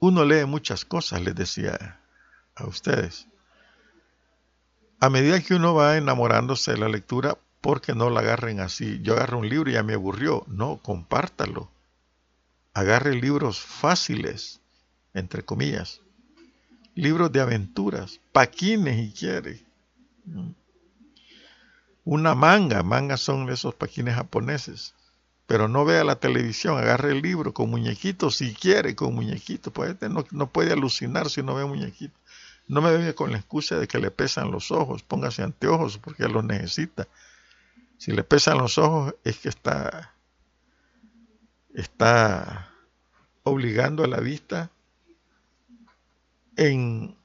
[0.00, 2.00] Uno lee muchas cosas, les decía
[2.54, 3.26] a ustedes.
[5.00, 9.00] A medida que uno va enamorándose de la lectura, porque no la agarren así.
[9.02, 10.44] Yo agarro un libro y ya me aburrió.
[10.48, 11.70] No, compártalo.
[12.74, 14.60] Agarre libros fáciles,
[15.14, 16.00] entre comillas.
[16.94, 19.64] Libros de aventuras, paquines y quiere.
[22.04, 24.94] Una manga, mangas son esos paquines japoneses
[25.46, 29.72] pero no vea la televisión, agarre el libro con muñequitos si quiere, con muñequitos.
[29.72, 32.18] Pues no, no puede alucinar si no ve muñequitos.
[32.66, 36.26] No me venga con la excusa de que le pesan los ojos, póngase anteojos porque
[36.28, 37.06] los necesita.
[37.98, 40.14] Si le pesan los ojos es que está,
[41.74, 42.70] está
[43.42, 44.70] obligando a la vista
[46.56, 47.16] en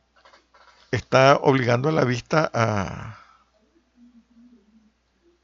[0.92, 3.20] está obligando a la vista a,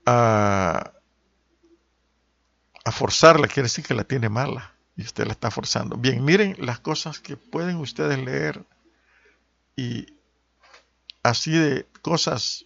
[0.05, 0.91] a,
[2.83, 5.97] a forzarla, quiere decir que la tiene mala y usted la está forzando.
[5.97, 8.65] Bien, miren las cosas que pueden ustedes leer
[9.75, 10.07] y
[11.23, 12.65] así de cosas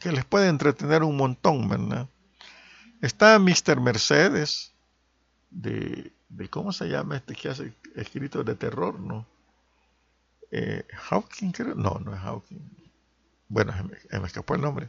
[0.00, 2.08] que les puede entretener un montón, ¿verdad?
[3.02, 3.80] Está Mr.
[3.80, 4.72] Mercedes,
[5.50, 6.12] de,
[6.50, 9.26] ¿cómo se llama este que hace escritos de terror, no?
[10.50, 11.74] Eh, Hawking, creo.
[11.74, 12.58] No, no es Hawking.
[13.48, 14.88] Bueno, me, me escapó el nombre.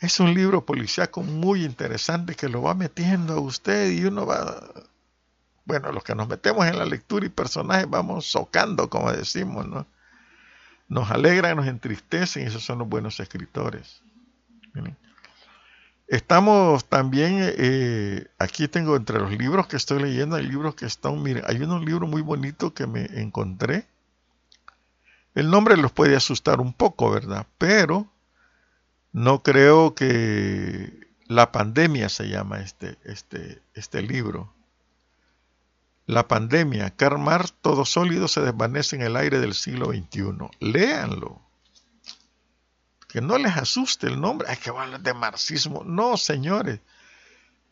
[0.00, 4.70] Es un libro policíaco muy interesante que lo va metiendo a usted y uno va
[5.68, 9.86] bueno, los que nos metemos en la lectura y personajes vamos socando, como decimos, ¿no?
[10.88, 14.00] Nos alegran, nos entristecen, y esos son los buenos escritores.
[16.06, 21.22] Estamos también, eh, aquí tengo entre los libros que estoy leyendo, hay libros que están,
[21.22, 23.86] miren, hay un libro muy bonito que me encontré.
[25.38, 27.46] El nombre los puede asustar un poco, ¿verdad?
[27.58, 28.10] Pero
[29.12, 34.52] no creo que la pandemia se llama este, este, este libro.
[36.06, 40.50] La pandemia, Karl Marx, todo sólido se desvanece en el aire del siglo XXI.
[40.58, 41.40] Léanlo.
[43.06, 44.48] Que no les asuste el nombre.
[44.50, 45.84] Ay, que va de marxismo.
[45.84, 46.80] No, señores.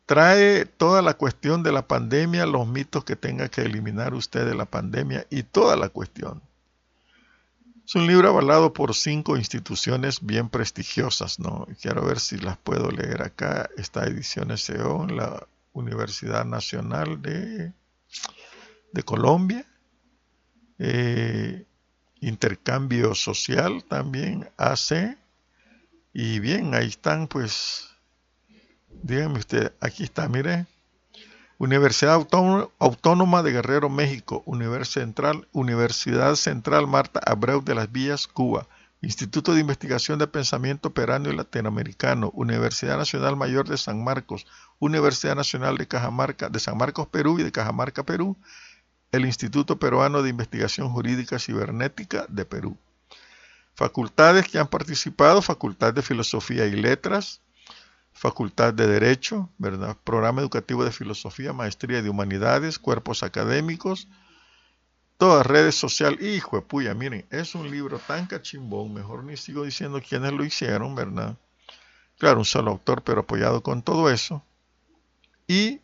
[0.07, 4.55] Trae toda la cuestión de la pandemia, los mitos que tenga que eliminar usted de
[4.55, 6.41] la pandemia y toda la cuestión.
[7.87, 11.67] Es un libro avalado por cinco instituciones bien prestigiosas, ¿no?
[11.81, 13.71] Quiero ver si las puedo leer acá.
[13.77, 17.73] Esta edición SEO en la Universidad Nacional de
[18.97, 19.67] de Colombia,
[20.79, 21.67] eh,
[22.21, 25.19] intercambio social también hace,
[26.15, 27.91] y bien, ahí están pues,
[29.03, 30.67] díganme usted, aquí está, mire,
[31.59, 32.27] Universidad
[32.79, 38.69] Autónoma de Guerrero, México, Universidad Central, Universidad Central Marta Abreu de las Villas, Cuba,
[39.01, 44.47] Instituto de Investigación de Pensamiento Peráneo Latinoamericano, Universidad Nacional Mayor de San Marcos,
[44.81, 48.37] Universidad Nacional de Cajamarca, de San Marcos, Perú y de Cajamarca, Perú,
[49.11, 52.77] el Instituto Peruano de Investigación Jurídica Cibernética de Perú.
[53.75, 57.41] Facultades que han participado, Facultad de Filosofía y Letras,
[58.17, 59.95] Facultad de Derecho, ¿verdad?
[60.03, 64.09] Programa Educativo de Filosofía, Maestría de Humanidades, Cuerpos Académicos,
[65.19, 66.23] todas redes sociales.
[66.23, 70.47] Hijo de puya, miren, es un libro tan cachimbón, mejor ni sigo diciendo quiénes lo
[70.47, 71.37] hicieron, ¿verdad?
[72.17, 74.43] Claro, un solo autor, pero apoyado con todo eso.
[75.47, 75.83] Y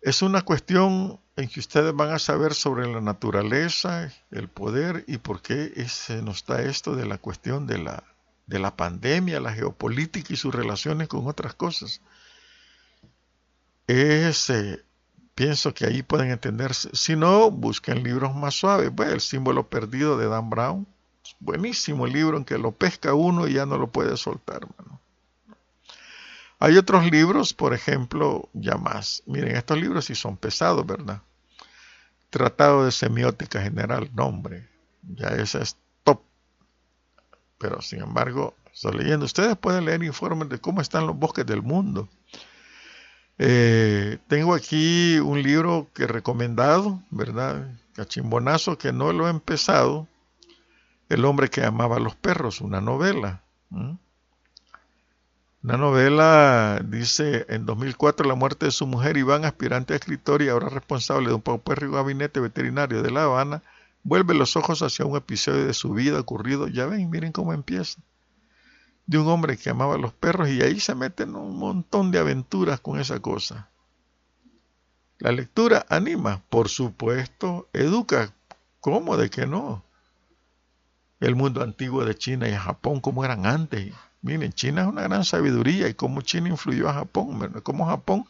[0.00, 5.18] es una cuestión en que ustedes van a saber sobre la naturaleza, el poder y
[5.18, 8.04] por qué se nos da esto de la cuestión de la,
[8.48, 12.00] de la pandemia, la geopolítica y sus relaciones con otras cosas.
[13.86, 14.82] Es, eh,
[15.34, 16.88] pienso que ahí pueden entenderse.
[16.94, 18.90] Si no, busquen libros más suaves.
[18.90, 20.86] Bueno, el símbolo perdido de Dan Brown.
[21.40, 24.66] Buenísimo libro en que lo pesca uno y ya no lo puede soltar.
[26.58, 29.22] Hay otros libros, por ejemplo, ya más.
[29.26, 31.20] Miren, estos libros sí son pesados, ¿verdad?
[32.30, 34.66] Tratado de Semiótica General, nombre.
[35.02, 35.76] Ya ese es.
[37.58, 39.26] Pero sin embargo, estoy leyendo.
[39.26, 42.08] Ustedes pueden leer informes de cómo están los bosques del mundo.
[43.38, 47.68] Eh, tengo aquí un libro que he recomendado, ¿verdad?
[47.94, 50.08] Cachimbonazo, que no lo he empezado.
[51.08, 53.42] El hombre que amaba a los perros, una novela.
[55.62, 60.48] Una novela dice, en 2004 la muerte de su mujer Iván, aspirante a escritor y
[60.48, 63.62] ahora responsable de un paupérrimo gabinete veterinario de La Habana,
[64.02, 68.00] vuelve los ojos hacia un episodio de su vida ocurrido, ya ven, miren cómo empieza,
[69.06, 72.18] de un hombre que amaba a los perros y ahí se meten un montón de
[72.18, 73.70] aventuras con esa cosa.
[75.18, 78.34] La lectura anima, por supuesto, educa,
[78.80, 79.84] ¿cómo de que no?
[81.20, 85.24] El mundo antiguo de China y Japón, como eran antes, Miren, China es una gran
[85.24, 87.60] sabiduría y cómo China influyó a Japón.
[87.62, 88.26] Cómo Japón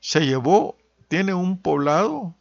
[0.00, 0.76] se llevó,
[1.08, 2.34] tiene un poblado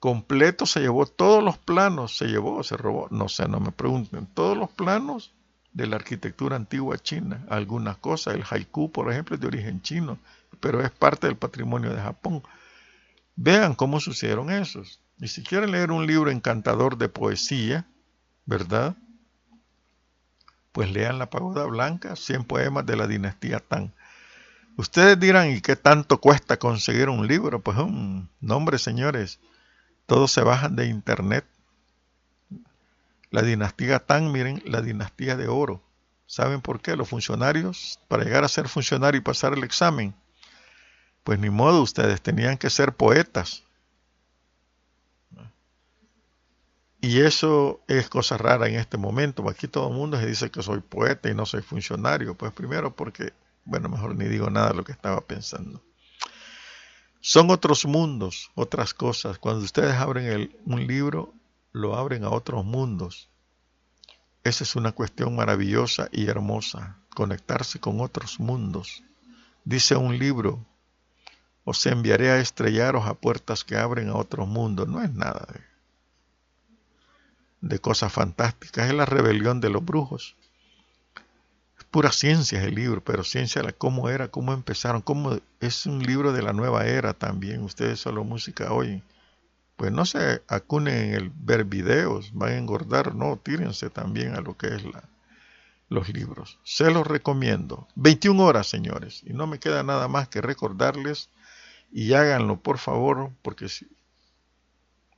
[0.00, 4.26] completo, se llevó todos los planos, se llevó, se robó, no sé, no me pregunten,
[4.26, 5.32] todos los planos
[5.72, 7.44] de la arquitectura antigua china.
[7.48, 10.18] Algunas cosas, el haiku, por ejemplo, es de origen chino,
[10.60, 12.42] pero es parte del patrimonio de Japón.
[13.36, 15.00] Vean cómo sucedieron esos.
[15.18, 17.86] Y si quieren leer un libro encantador de poesía,
[18.46, 18.96] ¿verdad?
[20.78, 23.90] pues lean La Pagoda Blanca, 100 poemas de la dinastía Tang.
[24.76, 27.60] Ustedes dirán, ¿y qué tanto cuesta conseguir un libro?
[27.60, 29.40] Pues un nombre, señores,
[30.08, 31.44] todos se bajan de internet.
[33.30, 35.82] La dinastía Tang, miren, la dinastía de oro.
[36.24, 36.96] ¿Saben por qué?
[36.96, 40.14] Los funcionarios, para llegar a ser funcionario y pasar el examen,
[41.24, 43.64] pues ni modo, ustedes tenían que ser poetas.
[47.02, 49.46] Y eso es cosa rara en este momento.
[49.50, 52.34] Aquí todo el mundo se dice que soy poeta y no soy funcionario.
[52.34, 53.34] Pues primero porque,
[53.66, 55.82] bueno, mejor ni digo nada de lo que estaba pensando.
[57.20, 59.38] Son otros mundos, otras cosas.
[59.38, 61.34] Cuando ustedes abren un libro,
[61.72, 63.28] lo abren a otros mundos.
[64.44, 69.02] Esa es una cuestión maravillosa y hermosa, conectarse con otros mundos.
[69.64, 70.64] Dice un libro,
[71.64, 74.88] os enviaré a estrellaros a puertas que abren a otros mundos.
[74.88, 75.46] No es nada
[77.60, 80.34] de, cosas fantásticas, es la rebelión de los brujos.
[81.90, 86.32] Pura ciencia el libro, pero ciencia de cómo era, cómo empezaron, cómo es un libro
[86.32, 87.62] de la nueva era también.
[87.62, 89.02] Ustedes solo música oyen
[89.78, 94.40] pues no se acunen en el ver videos, van a engordar, no, tírense también a
[94.40, 95.04] lo que es la,
[95.88, 96.58] los libros.
[96.64, 97.86] Se los recomiendo.
[97.94, 101.30] 21 horas, señores, y no me queda nada más que recordarles
[101.92, 103.68] y háganlo, por favor, porque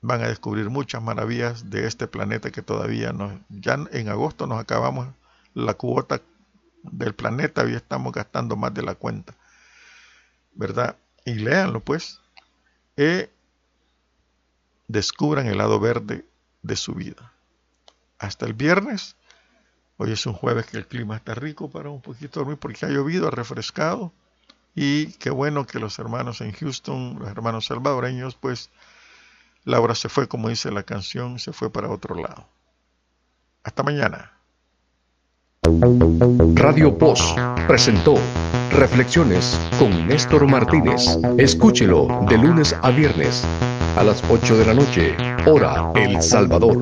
[0.02, 4.60] van a descubrir muchas maravillas de este planeta que todavía no, ya en agosto nos
[4.60, 5.08] acabamos
[5.54, 6.20] la cuota
[6.82, 9.34] del planeta y estamos gastando más de la cuenta.
[10.54, 10.96] ¿Verdad?
[11.24, 12.20] Y léanlo pues.
[12.96, 13.30] Eh,
[14.88, 16.26] descubran el lado verde
[16.62, 17.32] de su vida.
[18.18, 19.16] Hasta el viernes.
[19.96, 22.88] Hoy es un jueves que el clima está rico para un poquito dormir porque ha
[22.88, 24.12] llovido, ha refrescado.
[24.74, 28.70] Y qué bueno que los hermanos en Houston, los hermanos salvadoreños, pues
[29.64, 32.48] Laura se fue, como dice la canción, se fue para otro lado.
[33.62, 34.39] Hasta mañana.
[36.54, 37.38] Radio Post
[37.68, 38.14] presentó
[38.72, 41.18] Reflexiones con Néstor Martínez.
[41.38, 43.44] Escúchelo de lunes a viernes
[43.96, 45.14] a las 8 de la noche,
[45.46, 46.76] hora El Salvador.